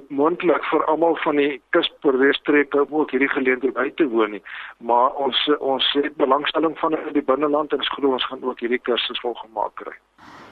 moontlik 0.08 0.64
vir 0.70 0.84
almal 0.92 1.16
van 1.24 1.40
die 1.40 1.60
kusproestreke 1.76 2.84
om 2.86 3.00
ook 3.02 3.14
hierdie 3.14 3.30
geleentheid 3.32 3.74
by 3.76 3.88
te 3.96 4.08
woon 4.12 4.36
nie. 4.36 4.42
Maar 4.78 5.16
ons 5.26 5.40
ons 5.58 5.86
het 5.98 6.16
belangstelling 6.20 6.76
van 6.80 6.96
in 6.98 7.12
die 7.16 7.26
binneland 7.32 7.72
en 7.72 7.84
ons 7.84 7.94
glo 7.96 8.16
ons 8.18 8.28
gaan 8.32 8.44
ook 8.44 8.60
hierdie 8.64 8.82
kursus 8.88 9.20
volgemaak 9.24 9.74
kry. 9.82 9.96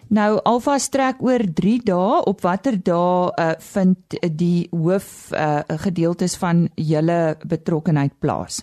Nou 0.09 0.38
Alfa 0.48 0.79
strek 0.81 1.20
oor 1.24 1.44
3 1.61 1.74
dae. 1.85 2.22
Op 2.31 2.40
watter 2.46 2.79
dae 2.81 3.29
uh, 3.29 3.53
vind 3.72 4.16
die 4.40 4.68
hoof 4.72 5.31
uh, 5.37 5.61
gedeeltes 5.85 6.38
van 6.40 6.68
julle 6.77 7.37
betrokkenheid 7.44 8.16
plaas? 8.20 8.62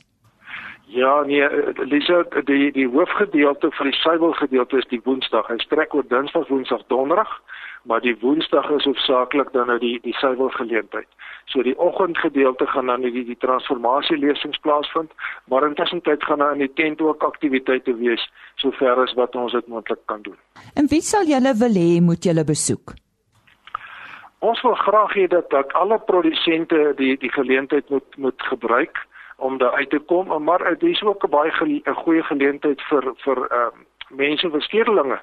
Ja, 0.95 1.21
nee, 1.27 1.43
Lisa, 1.91 2.23
die 2.47 2.71
die 2.71 2.87
hoofgedeelte 2.87 3.69
van 3.75 3.89
die 3.91 3.97
suiwel 3.99 4.31
gedeelte 4.39 4.77
is 4.79 4.87
die 4.89 5.01
Woensdag. 5.03 5.49
Hy 5.51 5.57
strek 5.59 5.93
oor 5.93 6.05
Dinsdag, 6.07 6.47
Woensdag, 6.47 6.85
Donderdag 6.87 7.33
maar 7.85 8.01
die 8.01 8.15
woensdag 8.19 8.69
is 8.69 8.83
hoofsaaklik 8.83 9.51
dan 9.53 9.67
nou 9.67 9.77
die 9.79 9.99
die 10.01 10.13
suiwel 10.13 10.49
geleentheid. 10.49 11.07
So 11.45 11.61
die 11.61 11.77
oggendgedeelte 11.79 12.65
gaan 12.67 12.89
dan 12.89 13.05
die 13.05 13.25
die 13.25 13.37
transformasie 13.37 14.17
lesings 14.17 14.57
plaasvind, 14.57 15.11
maar 15.45 15.67
intussen 15.67 16.01
tyd 16.01 16.23
gaan 16.23 16.41
daar 16.41 16.53
in 16.57 16.65
die 16.65 16.73
tent 16.73 17.01
ook 17.01 17.23
aktiwiteite 17.23 17.95
wees 18.01 18.29
sover 18.55 19.01
as 19.03 19.13
wat 19.13 19.35
ons 19.35 19.53
dit 19.53 19.67
moontlik 19.67 20.01
kan 20.05 20.21
doen. 20.21 20.37
En 20.73 20.89
wie 20.89 21.01
sal 21.01 21.29
julle 21.29 21.53
wil 21.61 21.81
hê 21.81 22.01
moet 22.01 22.23
julle 22.23 22.43
besoek? 22.43 22.95
Ons 24.39 24.61
wil 24.61 24.75
graag 24.75 25.13
hê 25.13 25.27
dat 25.27 25.49
dat 25.49 25.73
alle 25.73 25.99
produsente 25.99 26.93
die 26.97 27.17
die 27.17 27.31
geleentheid 27.31 27.89
moet 27.89 28.17
moet 28.17 28.49
gebruik 28.51 29.05
om 29.37 29.57
daar 29.57 29.75
uit 29.75 29.89
te 29.89 29.99
kom, 29.99 30.43
maar 30.43 30.63
dit 30.79 30.89
is 30.89 31.03
ook 31.03 31.23
'n 31.23 31.29
baie 31.29 31.51
'n 31.61 32.01
goeie 32.03 32.23
geleentheid 32.23 32.81
vir 32.89 33.13
vir 33.25 33.37
ehm 33.37 33.77
uh, 33.77 33.83
mense 34.09 34.49
vir 34.49 34.61
stedelinge 34.61 35.19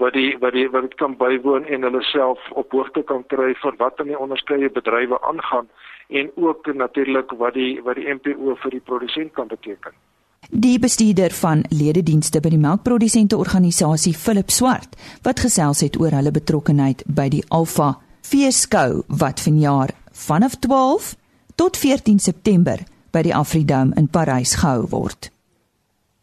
wat 0.00 0.12
die 0.12 0.36
wat 0.40 0.52
die 0.52 0.68
wat 0.70 0.82
dit 0.88 0.94
kan 1.00 1.16
bywoon 1.16 1.64
en 1.64 1.82
hulle 1.82 2.02
self 2.02 2.38
op 2.50 2.72
hoogte 2.72 3.02
kan 3.02 3.24
kry 3.26 3.52
van 3.64 3.74
wat 3.78 4.00
in 4.00 4.12
die 4.12 4.18
onderskeie 4.18 4.70
bedrywe 4.70 5.20
aangaan 5.20 5.68
en 6.08 6.30
ook 6.36 6.72
natuurlik 6.74 7.30
wat 7.42 7.54
die 7.54 7.80
wat 7.84 8.00
die 8.00 8.08
MPO 8.14 8.56
vir 8.62 8.70
die 8.70 8.80
produsent 8.80 9.32
kan 9.32 9.48
beteken. 9.48 9.92
Die 10.50 10.78
bestuurder 10.78 11.30
van 11.30 11.64
lededienste 11.70 12.40
by 12.40 12.50
die 12.52 12.60
melkprodusente 12.60 13.36
organisasie 13.36 14.14
Philip 14.14 14.50
Swart 14.50 14.96
wat 15.22 15.40
gesels 15.40 15.84
het 15.84 16.00
oor 16.00 16.16
hulle 16.18 16.32
betrokkeheid 16.34 17.04
by 17.06 17.28
die 17.28 17.44
Alfa 17.48 17.94
Feeskou 18.22 19.02
wat 19.08 19.40
vanjaar 19.40 19.94
vanaf 20.26 20.58
12 20.64 21.14
tot 21.56 21.76
14 21.76 22.18
September 22.18 22.80
by 23.12 23.22
die 23.22 23.34
Afridome 23.36 23.94
in 23.96 24.08
Parys 24.08 24.56
gehou 24.60 24.88
word. 24.88 25.30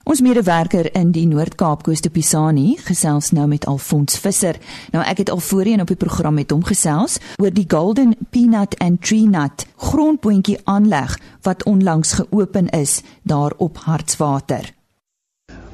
Ons 0.09 0.23
medewerker 0.25 0.87
in 0.97 1.11
die 1.13 1.27
Noord-Kaap 1.29 1.83
Koos 1.85 2.01
de 2.01 2.09
Pisani 2.09 2.71
gesels 2.81 3.27
nou 3.37 3.43
met 3.45 3.67
Alfons 3.69 4.15
Visser. 4.17 4.57
Nou 4.89 5.03
ek 5.05 5.19
het 5.21 5.29
al 5.29 5.41
voorheen 5.45 5.83
op 5.83 5.91
die 5.91 5.97
program 6.01 6.33
met 6.39 6.49
hom 6.49 6.63
gesels 6.65 7.19
oor 7.37 7.51
die 7.53 7.67
Golden 7.69 8.15
Peanut 8.33 8.73
and 8.81 9.03
Tree 9.05 9.27
Nut 9.29 9.67
grondboontjie 9.77 10.55
aanleg 10.65 11.13
wat 11.45 11.61
onlangs 11.69 12.15
geopen 12.17 12.71
is 12.73 13.03
daar 13.21 13.53
op 13.61 13.77
Hartswater. 13.85 14.71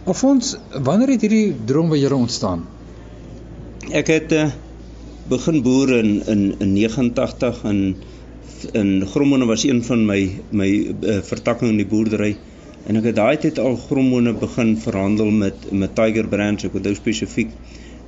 Alfons, 0.03 0.57
wanneer 0.83 1.13
het 1.13 1.23
hierdie 1.23 1.55
droom 1.69 1.93
by 1.93 2.01
julle 2.01 2.19
ontstaan? 2.25 2.65
Ek 3.95 4.11
het 4.11 4.35
uh, 4.35 4.49
begin 5.31 5.61
boer 5.63 5.93
in 6.01 6.11
in 6.27 6.43
in 6.59 6.75
89 6.75 7.63
in 7.71 7.79
in 8.73 8.91
Grommone 9.13 9.47
was 9.47 9.63
een 9.63 9.79
van 9.83 10.03
my 10.11 10.19
my 10.51 10.69
uh, 10.83 11.21
vertakking 11.23 11.71
in 11.71 11.79
die 11.79 11.87
boerdery 11.87 12.33
En 12.85 12.99
ek 12.99 13.07
het 13.09 13.15
daai 13.17 13.37
tyd 13.41 13.57
al 13.61 13.75
gromone 13.81 14.33
begin 14.37 14.75
verhandel 14.77 15.31
met 15.33 15.71
met 15.73 15.95
Tiger 15.97 16.27
Brands, 16.29 16.65
ek 16.67 16.75
onthou 16.77 16.93
spesifiek. 16.97 17.49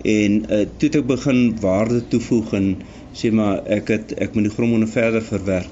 En 0.06 0.46
uh, 0.46 0.50
toe 0.78 0.88
het 0.90 0.98
ek 1.00 1.08
begin 1.10 1.40
waarde 1.64 2.04
toevoeg 2.12 2.54
en 2.60 2.66
sê 3.18 3.28
maar 3.34 3.56
ek 3.74 3.86
het 3.96 4.14
ek 4.22 4.34
moet 4.38 4.46
die 4.46 4.54
gromone 4.54 4.88
verder 4.92 5.24
verwerk. 5.26 5.70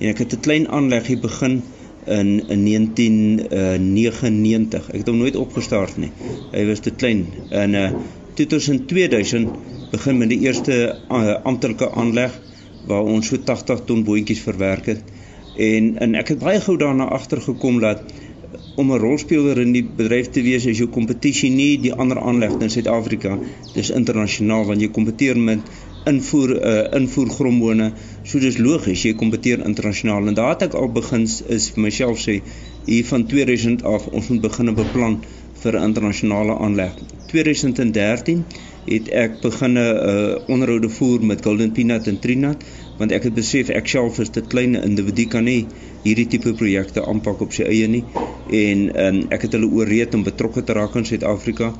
En 0.00 0.06
ek 0.10 0.18
het 0.24 0.32
'n 0.34 0.44
klein 0.46 0.66
aanleggie 0.68 1.18
begin 1.22 1.54
in 2.06 2.28
in 2.50 2.64
1999. 2.66 4.82
Uh, 4.82 4.88
ek 4.94 5.00
het 5.04 5.10
hom 5.12 5.22
nooit 5.22 5.36
opgestart 5.36 5.96
nie. 5.96 6.12
Hy 6.50 6.66
was 6.66 6.80
te 6.82 6.90
klein. 6.90 7.26
En 7.50 7.74
uh 7.74 7.90
toe 8.38 8.46
tussen 8.46 8.86
2000 8.86 9.50
begin 9.90 10.18
met 10.18 10.30
die 10.30 10.38
eerste 10.46 10.98
uh, 11.10 11.34
amptelike 11.42 11.90
aanleg 11.90 12.30
waar 12.86 13.02
ons 13.02 13.26
so 13.26 13.38
80 13.38 13.84
ton 13.84 14.04
boontjies 14.04 14.42
verwerk 14.42 14.86
het. 14.86 15.02
En 15.56 15.98
en 15.98 16.14
ek 16.14 16.28
het 16.34 16.38
baie 16.38 16.60
gou 16.60 16.76
daarna 16.78 17.04
agtergekom 17.04 17.80
dat 17.82 18.02
om 18.78 18.92
'n 18.94 19.00
rolspeler 19.02 19.58
in 19.60 19.72
die 19.74 19.82
bedryf 20.00 20.28
te 20.34 20.42
wees 20.46 20.66
is 20.70 20.78
jou 20.78 20.88
kompetisie 20.96 21.50
nie 21.50 21.78
die 21.82 21.92
ander 21.92 22.20
aanlegte 22.20 22.66
in 22.66 22.70
Suid-Afrika. 22.70 23.38
Dis 23.74 23.90
internasionaal 23.90 24.66
want 24.70 24.80
jy 24.84 24.90
kompeteer 24.98 25.38
met 25.48 25.72
invoer 26.06 26.52
uh, 26.56 26.76
invoer 27.00 27.32
grommone. 27.38 27.90
So 28.22 28.38
dis 28.38 28.60
logies 28.62 29.02
jy 29.02 29.14
kompeteer 29.18 29.64
internasionaal 29.66 30.30
en 30.30 30.38
daar 30.38 30.54
het 30.54 30.68
ek 30.68 30.78
al 30.78 30.92
begin 30.94 31.26
is 31.58 31.68
vir 31.74 31.84
myself 31.88 32.22
sê 32.22 32.38
hier 32.86 33.04
van 33.10 33.26
2000 33.26 33.82
af 33.82 34.06
ons 34.12 34.30
moet 34.32 34.46
begin 34.46 34.74
beplan 34.78 35.18
vir 35.62 35.78
'n 35.78 35.90
internasionale 35.90 36.58
aanleg. 36.58 36.94
2013 37.32 38.44
het 38.86 39.08
ek 39.24 39.40
begin 39.42 39.74
'n 39.74 39.78
uh, 39.78 40.38
onderhoude 40.54 40.88
voer 40.88 41.24
met 41.24 41.42
Golden 41.44 41.72
Peanut 41.72 42.06
en 42.06 42.18
Trinat 42.18 42.64
want 42.98 43.12
ek 43.12 43.22
het 43.28 43.34
besef 43.34 43.68
ek 43.68 43.86
self 43.86 44.18
is 44.18 44.30
te 44.30 44.40
klein 44.40 44.74
individu 44.74 45.26
kan 45.26 45.44
nie 45.44 45.66
hierdie 46.04 46.28
tipe 46.30 46.54
projekte 46.58 47.04
aanpak 47.06 47.42
op 47.44 47.54
sy 47.56 47.66
eie 47.68 47.88
nie 47.90 48.04
en 48.54 48.84
um, 48.88 49.20
ek 49.34 49.46
het 49.46 49.56
hulle 49.56 49.68
ooreed 49.80 50.14
om 50.16 50.24
betrokke 50.26 50.64
te 50.64 50.76
raak 50.76 50.96
in 50.96 51.04
Suid-Afrika. 51.04 51.72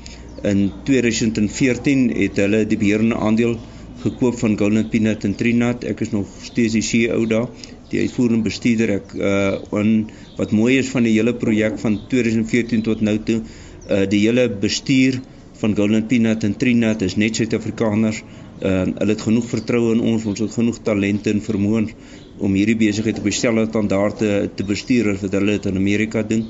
In 0.47 0.69
2014 0.85 2.09
het 2.17 2.41
hulle 2.43 2.65
die 2.69 2.79
beheerende 2.79 3.17
aandeel 3.17 3.57
gekoop 4.03 4.37
van 4.39 4.59
Golden 4.59 4.89
Peanut 4.93 5.25
en 5.27 5.35
Trinat. 5.35 5.87
Ek 5.89 6.03
is 6.05 6.13
nog 6.13 6.29
steeds 6.45 6.77
die 6.77 6.85
CEO 6.85 7.25
daar, 7.31 7.49
die 7.91 8.03
uitvoerende 8.05 8.47
bestuurder. 8.47 8.99
Ek 9.01 9.17
uh 9.17 9.81
en 9.81 9.95
wat 10.37 10.53
mooi 10.55 10.77
is 10.79 10.93
van 10.93 11.09
die 11.09 11.17
hele 11.17 11.35
projek 11.35 11.81
van 11.83 11.99
2014 12.13 12.85
tot 12.87 13.03
nou 13.03 13.17
toe, 13.25 13.41
uh 13.89 14.05
die 14.07 14.23
hele 14.27 14.49
bestuur 14.53 15.21
van 15.59 15.75
Golden 15.75 16.07
Peanut 16.07 16.45
en 16.47 16.55
Trinat 16.57 17.03
is 17.03 17.17
net 17.19 17.41
Suid-Afrikaners. 17.41 18.23
Uh, 18.59 18.85
hulle 18.91 19.15
het 19.15 19.23
genoeg 19.23 19.45
vertroue 19.47 19.93
in 19.95 20.01
ons, 20.13 20.25
ons 20.27 20.41
het 20.43 20.51
genoeg 20.51 20.81
talente 20.87 21.31
en 21.31 21.43
vermoëns 21.43 21.93
om 22.39 22.55
hierdie 22.55 22.77
besigheid 22.79 23.19
op 23.19 23.29
dieselfde 23.29 23.67
standaard 23.69 24.19
te, 24.19 24.33
te 24.55 24.65
bestuur 24.65 25.15
as 25.15 25.23
wat 25.25 25.37
hulle 25.39 25.57
dit 25.59 25.67
in 25.71 25.81
Amerika 25.81 26.23
doen. 26.23 26.45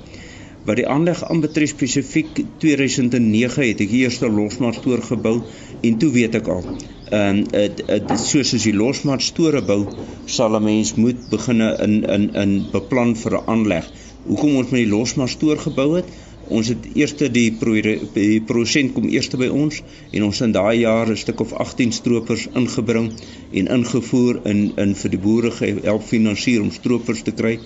Wat 0.69 0.77
die 0.77 0.87
aanleg 0.91 1.23
aanbetref 1.25 1.73
spesifiek 1.73 2.43
2009 2.61 3.65
het 3.71 3.81
ek 3.85 3.93
die 3.93 4.03
eerste 4.05 4.29
losmaat 4.29 4.81
stoor 4.81 5.03
gebou 5.07 5.39
en 5.81 5.99
toe 6.03 6.11
weet 6.13 6.39
ek 6.41 6.51
al. 6.53 6.65
Ehm 7.09 7.45
um, 7.57 8.17
soos 8.21 8.53
as 8.57 8.67
jy 8.69 8.75
losmaat 8.77 9.25
store 9.25 9.63
bou, 9.65 9.81
sal 10.27 10.57
'n 10.59 10.65
mens 10.65 10.95
moet 11.01 11.23
begin 11.31 11.65
in 11.65 11.95
in 12.17 12.29
in 12.45 12.53
beplan 12.73 13.15
vir 13.17 13.39
'n 13.39 13.47
aanleg. 13.55 13.87
Hoekom 14.27 14.57
ons 14.61 14.71
met 14.71 14.83
die 14.85 14.93
losmaat 14.93 15.31
stoor 15.31 15.57
gebou 15.57 15.97
het? 15.97 16.11
Ons 16.49 16.69
het 16.73 16.87
eerste 16.95 17.29
die 17.33 17.51
pro 17.61 17.75
die 18.15 18.41
prosent 18.49 18.95
kom 18.97 19.09
eerste 19.13 19.37
by 19.41 19.49
ons 19.53 19.83
en 20.13 20.25
ons 20.25 20.41
in 20.47 20.53
daai 20.57 20.81
jaar 20.81 21.11
'n 21.13 21.17
stuk 21.17 21.41
of 21.45 21.53
18 21.53 21.93
stroopers 21.93 22.47
ingebring 22.61 23.11
en 23.53 23.69
ingevoer 23.77 24.41
in 24.53 24.73
in 24.77 24.95
vir 24.95 25.11
die 25.11 25.23
boere 25.27 25.53
help 25.61 26.03
finansier 26.03 26.63
om 26.63 26.71
stroopers 26.71 27.23
te 27.23 27.33
kry 27.33 27.59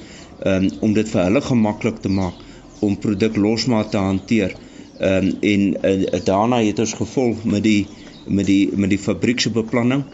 um, 0.46 0.70
om 0.80 0.94
dit 0.94 1.08
vir 1.08 1.22
hulle 1.24 1.40
gemaklik 1.40 2.02
te 2.02 2.08
maak 2.08 2.34
om 2.80 2.98
produk 2.98 3.36
losmaat 3.36 3.90
te 3.90 3.98
hanteer. 3.98 4.56
Ehm 4.98 5.26
um, 5.26 5.36
en 5.40 5.62
uh, 5.84 6.20
daarna 6.24 6.62
het 6.62 6.78
ons 6.78 6.94
gevolg 6.94 7.44
met 7.44 7.62
die 7.62 7.86
met 8.26 8.46
die 8.46 8.70
met 8.74 8.90
die 8.90 8.98
fabriek 8.98 9.40
se 9.40 9.50
beplanning. 9.50 10.04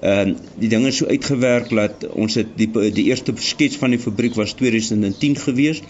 Ehm 0.00 0.28
uh, 0.28 0.34
die 0.58 0.68
dinge 0.68 0.90
so 0.90 1.06
uitgewerk 1.06 1.68
dat 1.68 2.08
ons 2.12 2.34
het 2.34 2.56
die 2.56 2.70
die 2.72 3.08
eerste 3.10 3.32
skets 3.36 3.76
van 3.76 3.90
die 3.90 4.02
fabriek 4.08 4.34
was 4.34 4.54
2010 4.54 5.36
gewees 5.36 5.82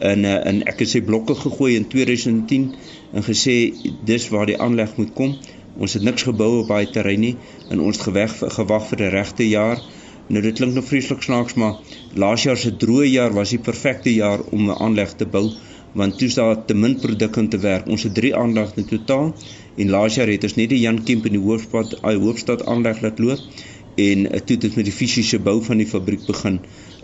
in 0.00 0.24
in 0.24 0.62
ek 0.66 0.82
het 0.82 0.90
sy 0.90 1.00
blokke 1.06 1.34
gegooi 1.34 1.74
in 1.76 1.88
2010 1.88 2.64
en 3.12 3.26
gesê 3.26 3.56
dis 4.04 4.28
waar 4.28 4.46
die 4.46 4.58
aanleg 4.58 4.96
moet 4.96 5.12
kom. 5.14 5.36
Ons 5.78 5.94
het 5.94 6.02
niks 6.02 6.22
gebou 6.22 6.50
op 6.60 6.68
daai 6.68 6.90
terrein 6.90 7.20
nie 7.20 7.36
en 7.70 7.80
ons 7.80 7.96
het 7.96 8.06
geweg 8.08 8.34
gewag 8.56 8.88
vir 8.90 9.02
die 9.04 9.12
regte 9.14 9.48
jaar. 9.48 9.82
Nou 10.28 10.42
dit 10.42 10.56
klink 10.56 10.74
nog 10.74 10.88
vreeslik 10.88 11.22
snaaks 11.22 11.54
maar 11.60 11.78
laas 12.14 12.46
jaar 12.46 12.56
se 12.56 12.72
droë 12.72 13.10
jaar 13.10 13.34
was 13.36 13.50
die 13.54 13.62
perfekte 13.62 14.14
jaar 14.14 14.40
om 14.50 14.70
'n 14.70 14.78
aanleg 14.78 15.14
te 15.14 15.26
bou 15.26 15.50
want 15.94 16.18
toe 16.18 16.28
daar 16.34 16.64
te 16.66 16.74
min 16.74 16.96
produk 16.98 17.36
in 17.36 17.48
te 17.48 17.58
werk. 17.58 17.86
Ons 17.86 18.02
het 18.02 18.14
3 18.14 18.34
aanlegte 18.36 18.80
in 18.80 18.86
totaal 18.86 19.34
en 19.76 19.90
laas 19.90 20.14
jaar 20.14 20.28
het 20.28 20.42
ons 20.42 20.56
net 20.56 20.70
die 20.70 20.80
Jan 20.80 21.02
Kemp 21.04 21.26
in 21.26 21.36
die 21.38 21.44
hoofstad, 21.44 22.02
ai 22.02 22.16
hoofstad 22.16 22.66
aanleg 22.66 23.00
laat 23.00 23.18
loop 23.18 23.38
en 23.96 24.26
uh, 24.26 24.40
toe 24.40 24.56
het 24.56 24.64
ons 24.64 24.74
met 24.74 24.88
die 24.88 24.94
fisiese 24.94 25.38
bou 25.38 25.60
van 25.62 25.78
die 25.82 25.86
fabriek 25.86 26.26
begin 26.26 26.58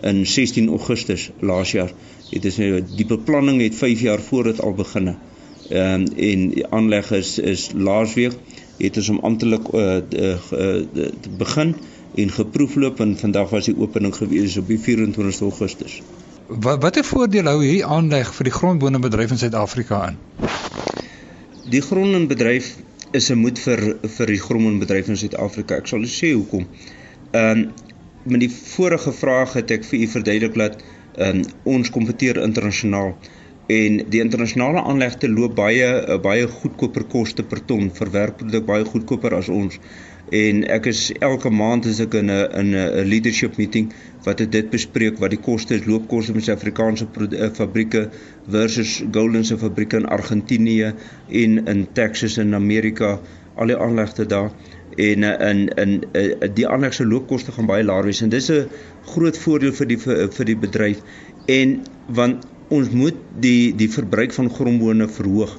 in 0.07 0.25
16 0.27 0.67
Augustus 0.75 1.29
laas 1.39 1.71
jaar 1.71 1.93
het 2.31 2.45
is 2.45 2.57
nou 2.57 2.81
die 2.95 3.05
beplanning 3.05 3.61
het 3.61 3.75
5 3.75 4.01
jaar 4.07 4.21
voor 4.21 4.43
dit 4.43 4.61
al 4.61 4.73
beginne. 4.73 5.15
Ehm 5.69 6.01
um, 6.01 6.07
en 6.15 6.49
die 6.55 6.67
aanleg 6.67 7.11
is 7.11 7.37
is 7.39 7.69
laasweek 7.75 8.35
het 8.81 8.97
ons 8.97 9.09
om 9.09 9.19
amptelik 9.19 9.67
uh, 9.73 9.97
uh, 10.09 10.35
uh, 10.51 11.09
te 11.21 11.29
begin 11.37 11.75
en 12.15 12.31
geproefloop 12.31 12.99
en 12.99 13.17
vandag 13.17 13.49
was 13.49 13.69
die 13.69 13.77
opening 13.77 14.15
gewees 14.15 14.57
op 14.57 14.67
die 14.67 14.79
24 14.79 15.41
Augustus. 15.41 16.01
Wat 16.47 16.81
watter 16.83 17.05
voordeel 17.07 17.47
hou 17.47 17.59
hierdie 17.63 17.85
aanleg 17.85 18.33
vir 18.35 18.49
die 18.49 18.55
grondbonebedryf 18.55 19.31
in 19.31 19.39
Suid-Afrika 19.43 20.01
aan? 20.07 20.17
Die 21.71 21.81
grondbedryf 21.81 22.73
is 23.11 23.29
'n 23.31 23.37
moed 23.37 23.59
vir 23.59 23.95
vir 24.17 24.33
die 24.33 24.41
grondbonebedryf 24.47 25.07
in 25.07 25.17
Suid-Afrika. 25.17 25.75
Ek 25.75 25.87
sal 25.87 26.03
sê 26.03 26.33
hoekom. 26.33 26.67
Ehm 27.31 27.57
um, 27.59 27.71
met 28.23 28.39
die 28.39 28.51
vorige 28.51 29.11
vraag 29.11 29.53
het 29.57 29.71
ek 29.71 29.85
vir 29.85 29.99
u 29.99 30.07
verduidelik 30.07 30.55
dat 30.55 30.83
um, 31.17 31.43
ons 31.63 31.89
kompeteer 31.89 32.41
internasionaal 32.43 33.15
en 33.71 33.99
die 34.11 34.21
internasionale 34.21 34.81
aanlegte 34.83 35.29
loop 35.31 35.55
baie 35.55 35.87
uh, 35.87 36.17
baie 36.21 36.47
goedkoper 36.47 37.05
koste 37.11 37.43
per 37.43 37.61
ton 37.67 37.91
vir 37.99 38.11
werkproduk 38.15 38.65
baie 38.65 38.87
goedkoper 38.87 39.35
as 39.37 39.49
ons. 39.49 39.77
En 40.31 40.61
ek 40.71 40.87
is 40.91 40.99
elke 41.19 41.49
maand 41.51 41.87
as 41.91 41.99
ek 42.03 42.13
in 42.19 42.31
'n 42.31 42.47
in 42.59 42.75
'n 42.75 43.07
leadership 43.11 43.57
meeting 43.57 43.91
wat 44.25 44.43
dit 44.55 44.69
bespreek 44.69 45.19
wat 45.19 45.33
die 45.35 45.43
koste 45.49 45.75
is 45.75 45.85
loopkoste 45.85 46.33
met 46.33 46.43
Suid-Afrikaanse 46.43 47.07
uh, 47.07 47.49
fabrieke 47.53 48.09
versus 48.47 49.03
Golden 49.11 49.43
se 49.45 49.57
fabrieke 49.57 49.97
in 49.97 50.05
Argentinië 50.05 50.93
en 51.43 51.65
in 51.67 51.87
Texas 51.93 52.37
in 52.37 52.55
Amerika 52.55 53.19
al 53.55 53.67
die 53.67 53.77
aanlegte 53.77 54.25
daar. 54.25 54.51
En 54.95 55.23
eh, 55.23 55.49
in 55.49 55.67
in 55.75 56.03
die 56.53 56.67
ander 56.67 56.93
se 56.93 57.05
loopkoste 57.05 57.51
gaan 57.51 57.65
baie 57.65 57.83
laer 57.83 58.03
wees. 58.03 58.21
En 58.21 58.29
dis 58.29 58.49
'n 58.51 58.67
groot 59.05 59.37
voordeel 59.37 59.73
vir 59.73 59.87
die 59.87 59.97
vir, 59.97 60.27
vir 60.31 60.45
die 60.45 60.55
bedryf 60.55 61.01
en 61.49 61.79
want 62.07 62.45
ons 62.71 62.91
moet 62.95 63.17
die 63.43 63.73
die 63.75 63.89
verbruik 63.91 64.33
van 64.33 64.49
grombone 64.49 65.07
verhoog. 65.11 65.57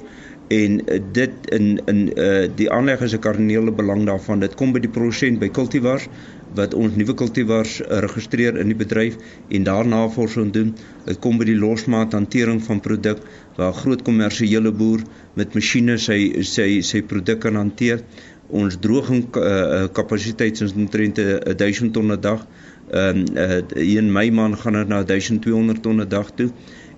En 0.53 0.79
uh, 0.81 0.99
dit 1.15 1.51
in 1.55 1.67
in 1.89 1.99
uh, 2.19 2.47
die 2.55 2.69
aanleg 2.71 3.01
is 3.05 3.13
'n 3.13 3.19
kardinale 3.19 3.71
belang 3.71 4.05
daarvan. 4.05 4.39
Dit 4.39 4.55
kom 4.55 4.73
by 4.73 4.79
die 4.79 4.89
produsent 4.89 5.39
by 5.39 5.49
kultivars 5.49 6.09
wat 6.57 6.73
ons 6.73 6.95
nuwe 6.95 7.13
kultivars 7.13 7.79
uh, 7.81 8.01
registreer 8.05 8.57
in 8.57 8.67
die 8.67 8.77
bedryf 8.77 9.15
en 9.49 9.63
daar 9.63 9.87
navorsing 9.87 10.51
doen. 10.53 10.75
Dit 11.05 11.19
kom 11.19 11.37
by 11.37 11.45
die 11.45 11.57
losmaat 11.57 12.13
hantering 12.13 12.61
van 12.63 12.81
produk 12.81 13.21
waar 13.57 13.73
groot 13.73 14.01
kommersiële 14.01 14.71
boer 14.71 15.01
met 15.33 15.53
masjiene 15.53 15.97
sy 15.97 16.19
sy 16.41 16.81
sy 16.81 17.01
produk 17.01 17.39
kan 17.39 17.55
hanteer. 17.55 18.03
Ons 18.49 18.77
droging 18.77 19.25
uh, 19.37 19.87
kapasiteit 19.93 20.61
is 20.61 20.73
omtrent 20.73 21.17
1000 21.57 21.93
ton 21.93 22.11
'n 22.11 22.21
dag. 22.21 22.45
Ehm 22.93 23.17
um, 23.17 23.37
uh, 23.37 23.95
in 23.97 24.11
Mei 24.11 24.31
maand 24.31 24.59
gaan 24.61 24.73
dit 24.73 24.87
na 24.87 25.03
1200 25.03 25.81
ton 25.81 26.01
'n 26.01 26.07
dag 26.07 26.31
toe 26.35 26.51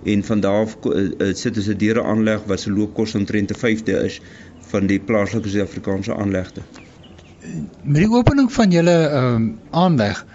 en 0.04 0.24
van 0.24 0.40
daar 0.40 0.62
af 0.62 0.78
uh, 0.84 1.34
sit 1.34 1.58
ons 1.58 1.68
'n 1.68 1.78
deure 1.78 2.04
aanleg 2.04 2.42
wat 2.46 2.60
se 2.60 2.72
loopkos 2.72 3.16
omtrent 3.16 3.52
'n 3.52 3.60
vyfde 3.60 4.04
is 4.04 4.22
van 4.72 4.88
die 4.88 5.00
plaaslike 5.00 5.50
Suid-Afrikaanse 5.50 6.16
aanlegte. 6.16 6.62
Met 7.84 8.02
die 8.02 8.12
opening 8.12 8.52
van 8.52 8.72
julle 8.72 8.98
ehm 9.08 9.36
um, 9.36 9.60
aanleg 9.72 10.26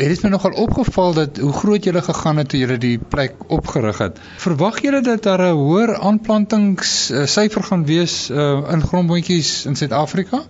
Het 0.00 0.08
dit 0.08 0.22
my 0.22 0.28
nogal 0.32 0.54
opgeval 0.56 1.12
dat 1.14 1.36
hoe 1.36 1.52
groot 1.52 1.84
julle 1.84 2.02
gegaan 2.02 2.36
het 2.36 2.48
toe 2.48 2.58
julle 2.58 2.78
die 2.78 2.98
plek 2.98 3.34
opgerig 3.52 3.98
het. 3.98 4.20
Verwag 4.36 4.78
julle 4.80 5.00
dat 5.04 5.22
daar 5.22 5.42
'n 5.42 5.56
hoër 5.56 5.96
aanplantingssyfer 5.98 7.62
gaan 7.62 7.84
wees 7.84 8.30
uh, 8.30 8.64
in 8.72 8.80
grondboontjies 8.82 9.66
in 9.66 9.76
Suid-Afrika? 9.76 10.42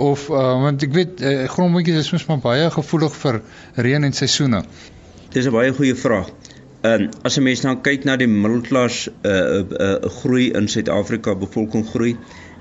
Of 0.00 0.28
uh, 0.32 0.36
want 0.64 0.82
ek 0.86 0.94
weet 0.96 1.20
uh, 1.20 1.32
grondboontjies 1.52 2.06
is 2.06 2.12
mos 2.14 2.26
maar 2.30 2.40
baie 2.44 2.70
gevoelig 2.72 3.16
vir 3.22 3.40
reën 3.86 4.08
en 4.08 4.16
seisoene. 4.16 4.62
Dis 5.34 5.46
'n 5.46 5.52
baie 5.54 5.72
goeie 5.76 5.96
vraag. 6.04 6.30
En 6.80 7.02
uh, 7.08 7.10
as 7.28 7.36
'n 7.36 7.44
mens 7.44 7.60
nou 7.66 7.76
kyk 7.88 8.06
na 8.08 8.16
die 8.16 8.30
middelklas 8.30 9.08
uh, 9.08 9.12
uh, 9.32 9.64
uh, 9.86 9.98
groei 10.20 10.46
in 10.56 10.68
Suid-Afrika, 10.68 11.34
bevolking 11.34 11.84
groei 11.92 12.16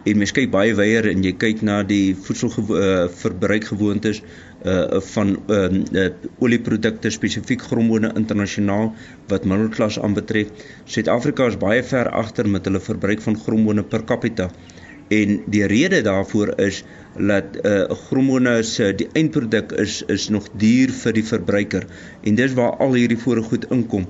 en 0.07 0.17
mens 0.19 0.31
kyk 0.35 0.51
baie 0.51 0.73
wyer 0.77 1.07
en 1.09 1.23
jy 1.23 1.33
kyk 1.39 1.61
na 1.67 1.83
die 1.87 2.15
voedselverbruikgewoontes 2.27 4.21
uh, 4.21 4.25
uh 4.69 4.99
van 5.13 5.27
ehm 5.35 5.75
uh, 5.91 6.03
uh, 6.03 6.09
olieprodukte 6.43 7.09
spesifiek 7.15 7.61
grommone 7.69 8.09
internasionaal 8.21 8.93
wat 9.31 9.45
middelklas 9.51 9.99
aanbetref. 9.99 10.47
Suid-Afrika 10.85 11.47
is 11.51 11.57
baie 11.59 11.83
ver 11.83 12.07
agter 12.23 12.45
met 12.49 12.65
hulle 12.67 12.81
verbruik 12.83 13.21
van 13.27 13.35
grommone 13.45 13.83
per 13.83 14.03
capita. 14.03 14.47
En 15.09 15.39
die 15.49 15.65
rede 15.65 16.01
daarvoor 16.05 16.53
is 16.61 16.83
dat 17.17 17.57
uh 17.65 17.89
grommone 18.07 18.63
se 18.63 18.93
die 18.95 19.07
eindproduk 19.13 19.71
is 19.71 20.03
is 20.07 20.29
nog 20.29 20.49
duur 20.61 20.91
vir 21.03 21.13
die 21.17 21.25
verbruiker 21.25 21.87
en 22.21 22.35
dis 22.35 22.53
waar 22.53 22.77
al 22.77 22.93
hierdie 22.93 23.17
voorgoed 23.17 23.65
inkom 23.73 24.05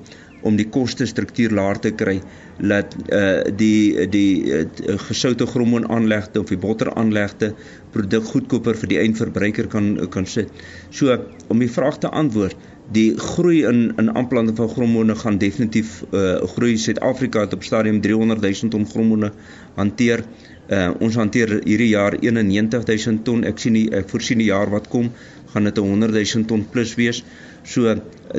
om 0.46 0.56
die 0.56 0.68
koste 0.72 1.06
struktuur 1.08 1.52
laer 1.56 1.80
te 1.80 1.92
kry 2.02 2.18
dat 2.60 2.94
uh 3.12 3.42
die 3.56 4.06
die 4.12 4.32
uh, 4.44 4.64
gesoute 5.08 5.46
grommoon 5.46 5.88
aanlegte 5.88 6.40
of 6.40 6.52
die 6.52 6.60
botter 6.60 6.92
aanlegte 6.94 7.54
produk 7.94 8.28
goedkoper 8.34 8.76
vir 8.82 8.92
die 8.92 9.00
eindverbruiker 9.00 9.68
kan 9.72 9.94
kan 10.12 10.26
sit. 10.26 10.52
So 10.90 11.16
om 11.48 11.64
die 11.64 11.70
vraag 11.72 11.98
te 12.04 12.12
antwoord, 12.22 12.56
die 12.92 13.14
groei 13.16 13.64
in 13.68 13.92
in 13.98 14.12
aanplanting 14.14 14.56
van 14.56 14.68
grondbone 14.68 15.16
gaan 15.16 15.38
definitief 15.38 16.02
uh 16.12 16.36
groei. 16.54 16.76
Suid-Afrika 16.76 17.46
het 17.46 17.54
op 17.56 17.64
stadium 17.64 18.00
300 18.00 18.40
000 18.40 18.72
ton 18.76 18.86
grondbone 18.86 19.32
hanteer. 19.76 20.24
Ons 20.70 21.16
hanteer 21.18 21.56
hierdie 21.64 21.88
jaar 21.90 22.14
91 22.14 22.84
000 22.86 23.22
ton. 23.26 23.44
Ek 23.44 23.58
sien 23.58 23.74
die 23.74 23.88
ek 23.90 24.08
voorsien 24.12 24.38
die 24.38 24.50
jaar 24.52 24.70
wat 24.70 24.86
kom 24.88 25.10
gaan 25.52 25.66
dit 25.66 25.76
100 25.82 26.14
000 26.14 26.46
ton 26.46 26.62
plus 26.70 26.94
wees. 26.94 27.24
So 27.66 27.94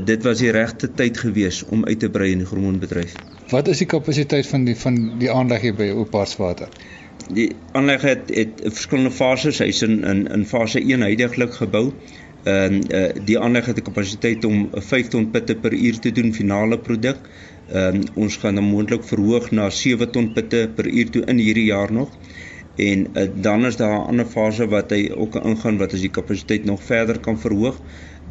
dit 0.05 0.23
was 0.23 0.39
die 0.39 0.51
regte 0.55 0.89
tyd 0.95 1.19
gewees 1.19 1.61
om 1.67 1.85
uit 1.85 1.99
te 1.99 2.09
brei 2.09 2.31
in 2.31 2.45
die 2.45 2.49
grondbedryf. 2.49 3.15
Wat 3.51 3.67
is 3.67 3.83
die 3.83 3.89
kapasiteit 3.91 4.47
van 4.47 4.65
die 4.65 4.75
van 4.79 4.97
die 5.19 5.31
aanleg 5.31 5.67
hier 5.67 5.77
by 5.77 5.91
Oparswater? 5.91 6.71
Die 7.35 7.51
aanleg 7.77 8.01
het 8.07 8.31
het 8.33 8.63
verskillende 8.63 9.11
fases. 9.11 9.59
Hy's 9.59 9.83
in 9.87 10.03
in 10.07 10.25
in 10.31 10.47
fase 10.47 10.79
1 10.79 11.05
heidaglik 11.05 11.59
gebou. 11.59 11.89
Ehm 12.43 12.79
uh, 12.79 12.99
uh, 12.99 13.25
die 13.27 13.37
aanleg 13.39 13.67
het 13.69 13.77
'n 13.77 13.87
kapasiteit 13.91 14.45
om 14.45 14.69
5 14.73 15.07
ton 15.07 15.29
pitte 15.31 15.55
per 15.55 15.73
uur 15.73 15.99
te 15.99 16.11
doen 16.11 16.33
finale 16.33 16.79
produk. 16.79 17.17
Ehm 17.71 17.95
um, 17.95 18.23
ons 18.23 18.35
gaan 18.37 18.57
hom 18.59 18.65
moontlik 18.73 19.03
verhoog 19.07 19.51
na 19.55 19.69
7 19.69 20.09
ton 20.11 20.31
pitte 20.35 20.69
per 20.75 20.87
uur 20.87 21.11
toe 21.11 21.21
in 21.33 21.37
hierdie 21.39 21.69
jaar 21.69 21.91
nog. 21.91 22.09
En 22.75 23.05
uh, 23.13 23.27
dan 23.45 23.65
is 23.65 23.75
daar 23.79 23.93
'n 23.99 24.07
ander 24.13 24.25
fase 24.25 24.67
wat 24.67 24.91
hy 24.91 25.11
ook 25.15 25.35
ingaan 25.35 25.77
wat 25.77 25.93
as 25.93 26.03
die 26.03 26.11
kapasiteit 26.17 26.65
nog 26.65 26.83
verder 26.83 27.19
kan 27.19 27.39
verhoog. 27.39 27.79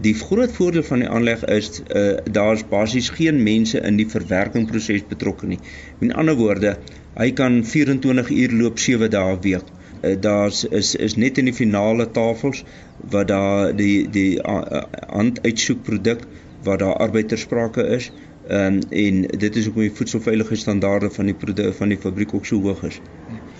Die 0.00 0.14
groot 0.14 0.52
voordeel 0.52 0.82
van 0.82 0.98
die 0.98 1.08
aanleg 1.08 1.44
is 1.44 1.82
uh 1.94 2.16
daar's 2.32 2.64
basies 2.68 3.08
geen 3.08 3.42
mense 3.42 3.80
in 3.80 3.96
die 3.96 4.08
verwerkingproses 4.08 5.08
betrokke 5.08 5.46
nie. 5.46 5.58
Met 5.98 6.12
ander 6.12 6.36
woorde, 6.36 6.76
hy 7.16 7.32
kan 7.32 7.64
24 7.64 8.30
uur 8.30 8.52
loop 8.62 8.78
7 8.78 9.10
dae 9.10 9.32
'n 9.32 9.40
week. 9.40 9.66
Uh, 10.02 10.16
daar's 10.20 10.64
is 10.64 10.94
is 10.94 11.16
net 11.16 11.38
in 11.38 11.44
die 11.44 11.56
finale 11.56 12.10
tafels 12.10 12.64
wat 13.10 13.28
daar 13.28 13.76
die 13.76 14.08
die 14.08 14.40
uh, 14.42 14.82
hand 15.08 15.40
uitsoek 15.42 15.82
produk 15.82 16.26
waar 16.62 16.78
daar 16.78 16.96
arbeidersprake 16.96 17.86
is. 17.86 18.12
Ehm 18.50 18.74
um, 18.74 18.78
en 18.90 19.18
dit 19.38 19.56
is 19.56 19.66
hoekom 19.68 19.84
die 19.84 19.92
voedselveiligheidsstandaarde 19.94 21.10
van 21.14 21.28
die 21.30 21.34
produk 21.38 21.74
van 21.78 21.92
die 21.92 21.98
fabriek 22.02 22.32
ook 22.34 22.48
so 22.48 22.58
hoog 22.64 22.80
is. 22.88 22.96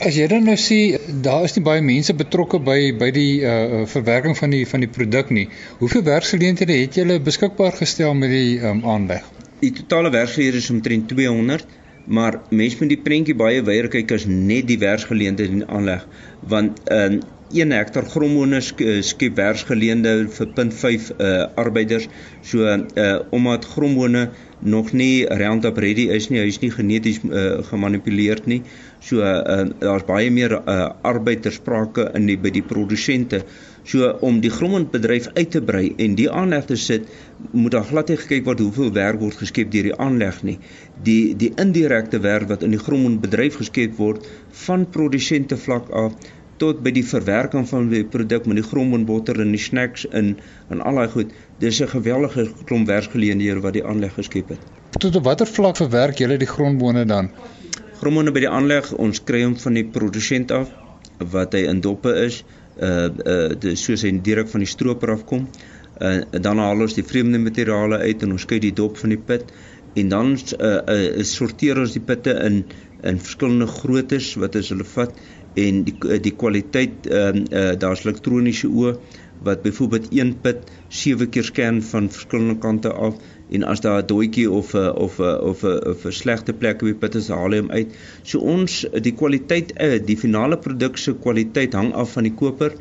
As 0.03 0.17
jy 0.19 0.27
dan 0.33 0.49
nou 0.49 0.57
sien 0.59 1.21
daar 1.23 1.45
is 1.47 1.55
nie 1.55 1.63
baie 1.69 1.85
mense 1.87 2.17
betrokke 2.19 2.59
by 2.67 2.79
by 2.99 3.11
die 3.15 3.45
uh 3.47 3.85
verwerking 3.93 4.35
van 4.41 4.51
die 4.57 4.65
van 4.67 4.83
die 4.83 4.91
produk 4.91 5.31
nie. 5.31 5.47
Hoeveel 5.79 6.03
werksgeleenthede 6.11 6.81
het 6.81 6.99
julle 6.99 7.21
beskikbaar 7.31 7.79
gestel 7.79 8.19
met 8.19 8.35
die 8.35 8.59
um, 8.67 8.83
aanleg? 8.97 9.31
Die 9.63 9.71
totale 9.79 10.11
werksgeleenthede 10.11 10.65
is 10.65 10.71
omtrent 10.75 11.09
200, 11.15 11.79
maar 12.07 12.41
mense 12.51 12.83
moet 12.83 12.95
die 12.97 13.03
prentjie 13.07 13.39
baie 13.39 13.63
wyer 13.63 13.93
kyk 13.95 14.19
as 14.19 14.27
net 14.27 14.67
die 14.67 14.81
werksgeleenthede 14.83 15.61
in 15.61 15.67
aanleg, 15.69 16.07
want 16.43 16.83
in 16.91 17.21
uh, 17.21 17.37
1 17.51 17.73
hektar 17.75 18.07
grondbone 18.07 18.61
skep 18.63 19.39
werksgeleenthede 19.39 20.29
vir 20.35 20.53
0.5 20.59 21.11
uh 21.15 21.47
arbeiders. 21.59 22.07
So 22.43 22.67
uh 22.67 23.19
omdat 23.31 23.71
grondbone 23.71 24.31
nog 24.63 24.93
nie 24.93 25.27
Roundup 25.27 25.79
ready 25.79 26.09
is 26.13 26.29
nie, 26.31 26.41
hy 26.41 26.51
is 26.53 26.61
nie 26.61 26.71
geneties 26.75 27.21
uh, 27.25 27.61
gemanipuleer 27.71 28.43
nie. 28.51 28.61
So 29.01 29.25
uh, 29.25 29.67
daar's 29.81 30.07
baie 30.09 30.31
meer 30.31 30.59
uh, 30.61 30.93
arbeid 31.07 31.45
ter 31.47 31.55
sprake 31.57 32.11
in 32.15 32.29
die 32.29 32.37
by 32.41 32.53
die 32.55 32.65
produsente. 32.65 33.45
So 33.89 34.11
om 34.27 34.43
die 34.45 34.53
grondbedryf 34.53 35.31
uit 35.35 35.51
te 35.55 35.63
brei 35.65 35.87
en 35.99 36.17
die 36.19 36.29
aanleg 36.31 36.67
te 36.69 36.77
sit, 36.77 37.09
moet 37.53 37.73
daar 37.73 37.87
glad 37.89 38.13
nie 38.13 38.19
gekyk 38.21 38.45
word 38.49 38.61
hoeveel 38.61 38.93
werk 38.97 39.23
word 39.23 39.41
geskep 39.41 39.71
deur 39.73 39.89
die 39.89 39.97
aanleg 39.97 40.43
nie. 40.45 40.59
Die 41.07 41.33
die 41.41 41.53
indirekte 41.57 42.21
werk 42.21 42.51
wat 42.53 42.67
in 42.67 42.77
die 42.77 42.83
grondbedryf 42.83 43.57
geskep 43.63 43.97
word 43.99 44.29
van 44.67 44.85
produsente 44.93 45.57
vlak 45.57 45.89
af 45.97 46.15
tot 46.61 46.83
by 46.85 46.93
die 46.93 47.05
verwerking 47.07 47.65
van 47.69 47.89
die 47.89 48.03
produk 48.05 48.47
met 48.51 48.61
die 48.61 48.67
grondbotter 48.67 49.41
en 49.41 49.55
die 49.55 49.63
snacks 49.63 50.05
in 50.17 50.35
en 50.69 50.83
al 50.85 51.01
daai 51.01 51.09
goed. 51.15 51.33
Dis 51.63 51.81
'n 51.81 51.89
geweldige 51.89 52.51
klomp 52.69 52.87
werksgeleenthede 52.87 53.61
wat 53.65 53.79
die 53.79 53.85
aanleg 53.85 54.13
geskep 54.15 54.53
het. 54.55 54.61
Tot 54.99 55.17
op 55.17 55.25
watter 55.25 55.47
vlak 55.47 55.77
verwerk 55.77 56.19
julle 56.19 56.37
die 56.37 56.51
grondbone 56.51 57.05
dan? 57.05 57.31
Grondbone 58.01 58.33
by 58.33 58.41
die 58.41 58.49
aanleg, 58.49 58.93
ons 58.93 59.25
kry 59.25 59.43
hom 59.45 59.57
van 59.57 59.75
die 59.75 59.85
produsent 59.85 60.51
af 60.51 60.69
wat 61.33 61.53
hy 61.53 61.65
in 61.69 61.81
doppe 61.81 62.15
is. 62.27 62.45
Uh 62.81 63.09
uh 63.25 63.49
dis 63.61 63.85
soos 63.85 64.03
hy 64.03 64.13
direk 64.21 64.49
van 64.49 64.61
die 64.61 64.69
stroper 64.69 65.13
af 65.17 65.25
kom. 65.25 65.49
Uh 66.01 66.21
dan 66.31 66.59
haal 66.59 66.81
ons 66.81 66.95
die 66.95 67.05
vreemde 67.05 67.39
materiale 67.39 67.99
uit 67.99 68.23
en 68.23 68.33
ons 68.33 68.43
skei 68.43 68.59
die 68.59 68.73
dop 68.73 68.99
van 68.99 69.11
die 69.17 69.21
pit 69.33 69.53
en 69.95 70.09
dan 70.09 70.37
uh, 70.37 70.79
uh 70.87 71.25
sorteer 71.27 71.81
ons 71.81 71.93
die 71.97 72.05
pitte 72.05 72.37
in 72.47 72.65
in 73.03 73.19
verskillende 73.19 73.67
groottes 73.67 74.35
wat 74.41 74.57
as 74.61 74.69
hulle 74.73 74.85
vat 74.85 75.15
en 75.55 75.83
die 75.85 76.21
die 76.23 76.37
kwaliteit 76.37 77.07
ehm 77.07 77.45
uh, 77.51 77.59
uh, 77.63 77.73
daar's 77.79 78.05
elektroniese 78.05 78.69
oë 78.69 78.95
wat 79.43 79.63
byvoorbeeld 79.63 80.09
een 80.11 80.35
pit 80.41 80.69
sewe 80.89 81.27
keer 81.27 81.45
scan 81.45 81.83
van 81.83 82.11
verskillende 82.11 82.59
kante 82.61 82.93
af 82.93 83.17
en 83.51 83.65
as 83.73 83.81
daar 83.81 84.03
'n 84.03 84.07
doetjie 84.07 84.51
of 84.51 84.75
'n 84.75 84.93
of 85.07 85.19
'n 85.19 85.41
of 85.51 85.65
'n 85.65 86.09
'n 86.09 86.13
slegte 86.13 86.53
plek 86.53 86.83
op 86.83 86.89
die 86.89 86.95
pit 86.95 87.15
is, 87.15 87.29
haal 87.29 87.51
hy 87.51 87.59
hom 87.59 87.71
uit. 87.71 87.89
So 88.23 88.39
ons 88.39 88.87
die 89.07 89.13
kwaliteit 89.13 89.73
uh, 89.81 89.99
die 90.07 90.17
finale 90.17 90.59
produk 90.59 90.97
se 90.97 91.15
kwaliteit 91.15 91.73
hang 91.73 91.93
af 91.93 92.13
van 92.13 92.23
die 92.23 92.35
koper. 92.35 92.73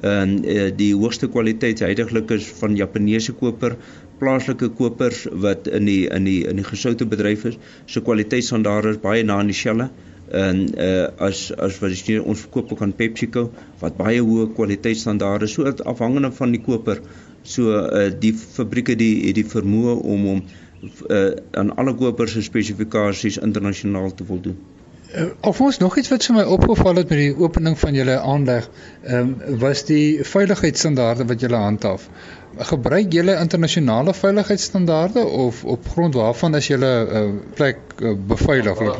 En 0.00 0.44
uh, 0.44 0.70
die 0.76 0.94
hoogste 0.94 1.28
kwaliteit 1.28 1.78
heidaglik 1.78 2.30
is 2.30 2.46
van 2.46 2.76
Japaneese 2.76 3.32
koper, 3.32 3.76
plaaslike 4.18 4.68
kopers 4.68 5.26
wat 5.32 5.66
in 5.66 5.84
die 5.84 6.08
in 6.08 6.24
die 6.24 6.46
in 6.46 6.56
die 6.56 6.64
gesoute 6.64 7.06
bedryf 7.06 7.44
is. 7.44 7.58
So 7.86 8.00
kwaliteitsstandaarde 8.00 8.88
is 8.88 9.00
baie 9.00 9.24
na 9.24 9.40
in 9.40 9.46
dieselfde 9.46 9.90
en 10.32 10.64
uh, 10.80 11.06
as 11.28 11.50
as 11.52 11.78
wat 11.82 11.92
jy 12.08 12.18
ons 12.18 12.40
verkoop 12.46 12.72
ook 12.72 12.82
aan 12.82 12.96
PepsiCo 12.96 13.50
wat 13.80 13.96
baie 13.96 14.22
hoë 14.24 14.52
kwaliteitsstandaarde 14.56 15.48
so 15.52 15.68
afhangende 15.84 16.32
van 16.32 16.54
die 16.56 16.62
koper 16.64 17.02
so 17.42 17.74
uh, 17.76 18.08
die 18.20 18.32
fabrieke 18.32 18.96
die 18.96 19.26
het 19.26 19.36
die 19.40 19.48
vermoë 19.48 19.98
om 20.00 20.28
om 20.36 20.44
uh, 21.10 21.32
aan 21.60 21.74
alle 21.76 21.94
kopers 21.94 22.32
se 22.32 22.42
spesifikasies 22.42 23.38
internasionaal 23.38 24.14
te 24.14 24.24
voldoen. 24.24 24.56
Uh, 25.14 25.26
of 25.40 25.60
ons 25.60 25.78
nog 25.78 25.96
iets 25.98 26.10
wat 26.10 26.24
vir 26.26 26.34
my 26.34 26.44
opgeval 26.56 26.98
het 26.98 27.12
met 27.12 27.20
die 27.20 27.34
opening 27.38 27.76
van 27.78 27.94
julle 27.94 28.16
aanleg, 28.20 28.68
ehm 29.04 29.34
um, 29.34 29.58
was 29.62 29.84
die 29.90 30.24
veiligheidsstandaarde 30.26 31.28
wat 31.30 31.44
julle 31.44 31.60
handhaaf. 31.60 32.08
Gebruik 32.70 33.12
julle 33.12 33.36
internasionale 33.38 34.14
veiligheidsstandaarde 34.14 35.24
of 35.24 35.64
op 35.64 35.88
grond 35.94 36.14
waarvan 36.18 36.54
as 36.54 36.70
julle 36.70 36.92
uh, 37.04 37.28
plek 37.54 37.78
uh, 38.00 38.16
beveilig? 38.32 38.80
Uh, 38.80 38.98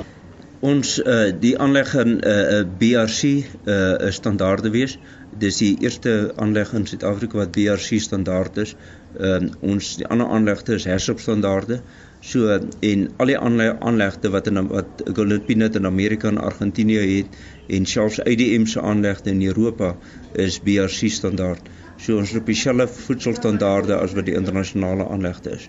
ons 0.64 0.94
uh, 1.03 1.29
die 1.40 1.53
aanleg 1.61 1.92
in 2.00 2.16
'n 2.16 2.20
uh, 2.24 2.59
uh, 2.59 2.64
BRC 2.81 3.22
'n 3.24 3.44
uh, 3.70 4.11
standaarde 4.11 4.70
wees. 4.70 4.98
Dis 5.38 5.59
die 5.61 5.77
eerste 5.81 6.33
aanleg 6.37 6.72
in 6.72 6.87
Suid-Afrika 6.87 7.38
wat 7.38 7.53
BRC 7.53 8.00
standaard 8.00 8.57
is. 8.57 8.77
Uh, 9.20 9.50
ons 9.61 9.96
die 9.96 10.07
ander 10.07 10.27
aanlegte 10.27 10.74
is 10.74 10.87
HACCP 10.88 11.20
standaarde. 11.20 11.81
So 12.20 12.48
en 12.81 13.09
al 13.16 13.27
die 13.27 13.38
aanlegte 13.38 14.31
wat 14.31 14.46
in 14.46 14.66
wat 14.68 15.03
Golden 15.12 15.44
Peanut 15.44 15.77
in 15.77 15.87
Amerika 15.87 16.29
en 16.29 16.38
Argentinië 16.38 17.03
het 17.16 17.27
en 17.68 17.87
selfs 17.87 18.18
IDM 18.24 18.64
se 18.64 18.81
aanlegte 18.81 19.31
in 19.31 19.42
Europa 19.42 19.96
is 20.33 20.61
BRC 20.61 21.11
standaard. 21.11 21.68
So 21.96 22.16
ons 22.16 22.33
het 22.33 22.46
dieselfde 22.46 22.88
voedselstandaarde 22.88 23.94
as 23.94 24.14
wat 24.16 24.24
die 24.24 24.35
internasionale 24.35 25.09
aanlegte 25.09 25.50
is. 25.50 25.68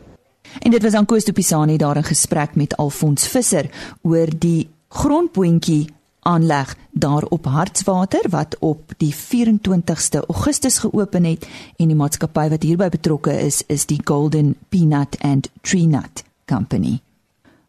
En 0.59 0.71
dit 0.71 0.83
was 0.83 0.93
aan 0.93 1.05
Koos 1.05 1.23
de 1.23 1.33
Pisani 1.33 1.77
daar 1.77 1.95
in 1.95 2.03
gesprek 2.03 2.55
met 2.55 2.77
Alfons 2.77 3.27
Visser 3.27 3.69
oor 4.01 4.31
die 4.39 4.69
grondboontjie 4.95 5.89
aanleg 6.25 6.75
daar 6.91 7.23
op 7.23 7.45
Hartswater 7.45 8.29
wat 8.29 8.55
op 8.59 8.93
die 8.97 9.13
24ste 9.15 10.23
Augustus 10.27 10.77
geopen 10.77 11.23
het 11.23 11.47
en 11.75 11.91
die 11.91 11.97
maatskappy 11.99 12.47
wat 12.49 12.63
hierby 12.63 12.89
betrokke 12.89 13.35
is 13.41 13.61
is 13.67 13.85
die 13.85 13.99
Golden 14.03 14.55
Peanut 14.69 15.19
and 15.19 15.49
Tree 15.61 15.85
Nut 15.85 16.23
Company. 16.45 16.99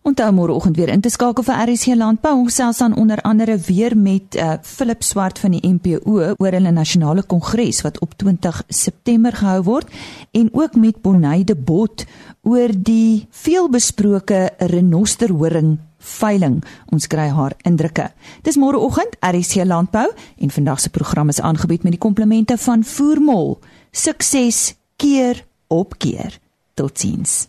Onthou 0.06 0.30
môreoggend 0.30 0.76
weer 0.76 0.92
in 0.94 1.00
te 1.02 1.10
skakel 1.10 1.42
vir 1.42 1.56
RC 1.66 1.96
Landbou. 1.98 2.30
Ons 2.44 2.54
selfs 2.60 2.78
dan 2.78 2.92
onder 2.94 3.18
andere 3.26 3.56
weer 3.58 3.96
met 3.98 4.36
uh, 4.38 4.52
Philip 4.62 5.02
Swart 5.02 5.40
van 5.42 5.56
die 5.56 5.62
MPO 5.66 6.36
oor 6.38 6.54
hulle 6.54 6.70
nasionale 6.70 7.24
kongres 7.26 7.80
wat 7.82 7.98
op 8.04 8.14
20 8.14 8.60
September 8.68 9.34
gehou 9.34 9.64
word 9.66 9.90
en 10.30 10.52
ook 10.52 10.76
met 10.78 11.00
Bonnie 11.02 11.42
de 11.44 11.56
Bot 11.56 12.04
oor 12.46 12.70
die 12.70 13.26
veelbesproke 13.30 14.52
renosterhoring 14.70 15.74
veiling. 15.98 16.60
Ons 16.94 17.10
kry 17.10 17.26
haar 17.34 17.58
indrukke. 17.66 18.06
Dis 18.46 18.60
môreoggend 18.62 19.18
RC 19.26 19.66
Landbou 19.66 20.06
en 20.14 20.54
vandag 20.54 20.86
se 20.86 20.94
program 20.94 21.34
is 21.34 21.42
aangebied 21.42 21.82
met 21.82 21.98
die 21.98 22.04
komplimente 22.06 22.54
van 22.68 22.86
Voermol. 22.86 23.56
Sukses 23.90 24.76
keer 25.02 25.42
op 25.66 25.98
keer. 25.98 26.38
Totsiens. 26.78 27.48